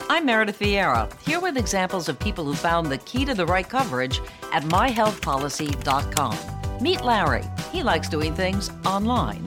I'm 0.09 0.25
Meredith 0.25 0.59
Vieira, 0.59 1.13
here 1.21 1.39
with 1.39 1.59
examples 1.59 2.09
of 2.09 2.19
people 2.19 2.47
who 2.47 2.55
found 2.55 2.87
the 2.87 2.97
key 2.97 3.27
to 3.27 3.35
the 3.35 3.45
right 3.45 3.69
coverage 3.69 4.23
at 4.55 4.63
myhealthpolicy.com. 4.63 6.83
Meet 6.83 7.03
Larry. 7.03 7.45
He 7.73 7.83
likes 7.83 8.09
doing 8.09 8.35
things 8.35 8.71
online. 8.87 9.47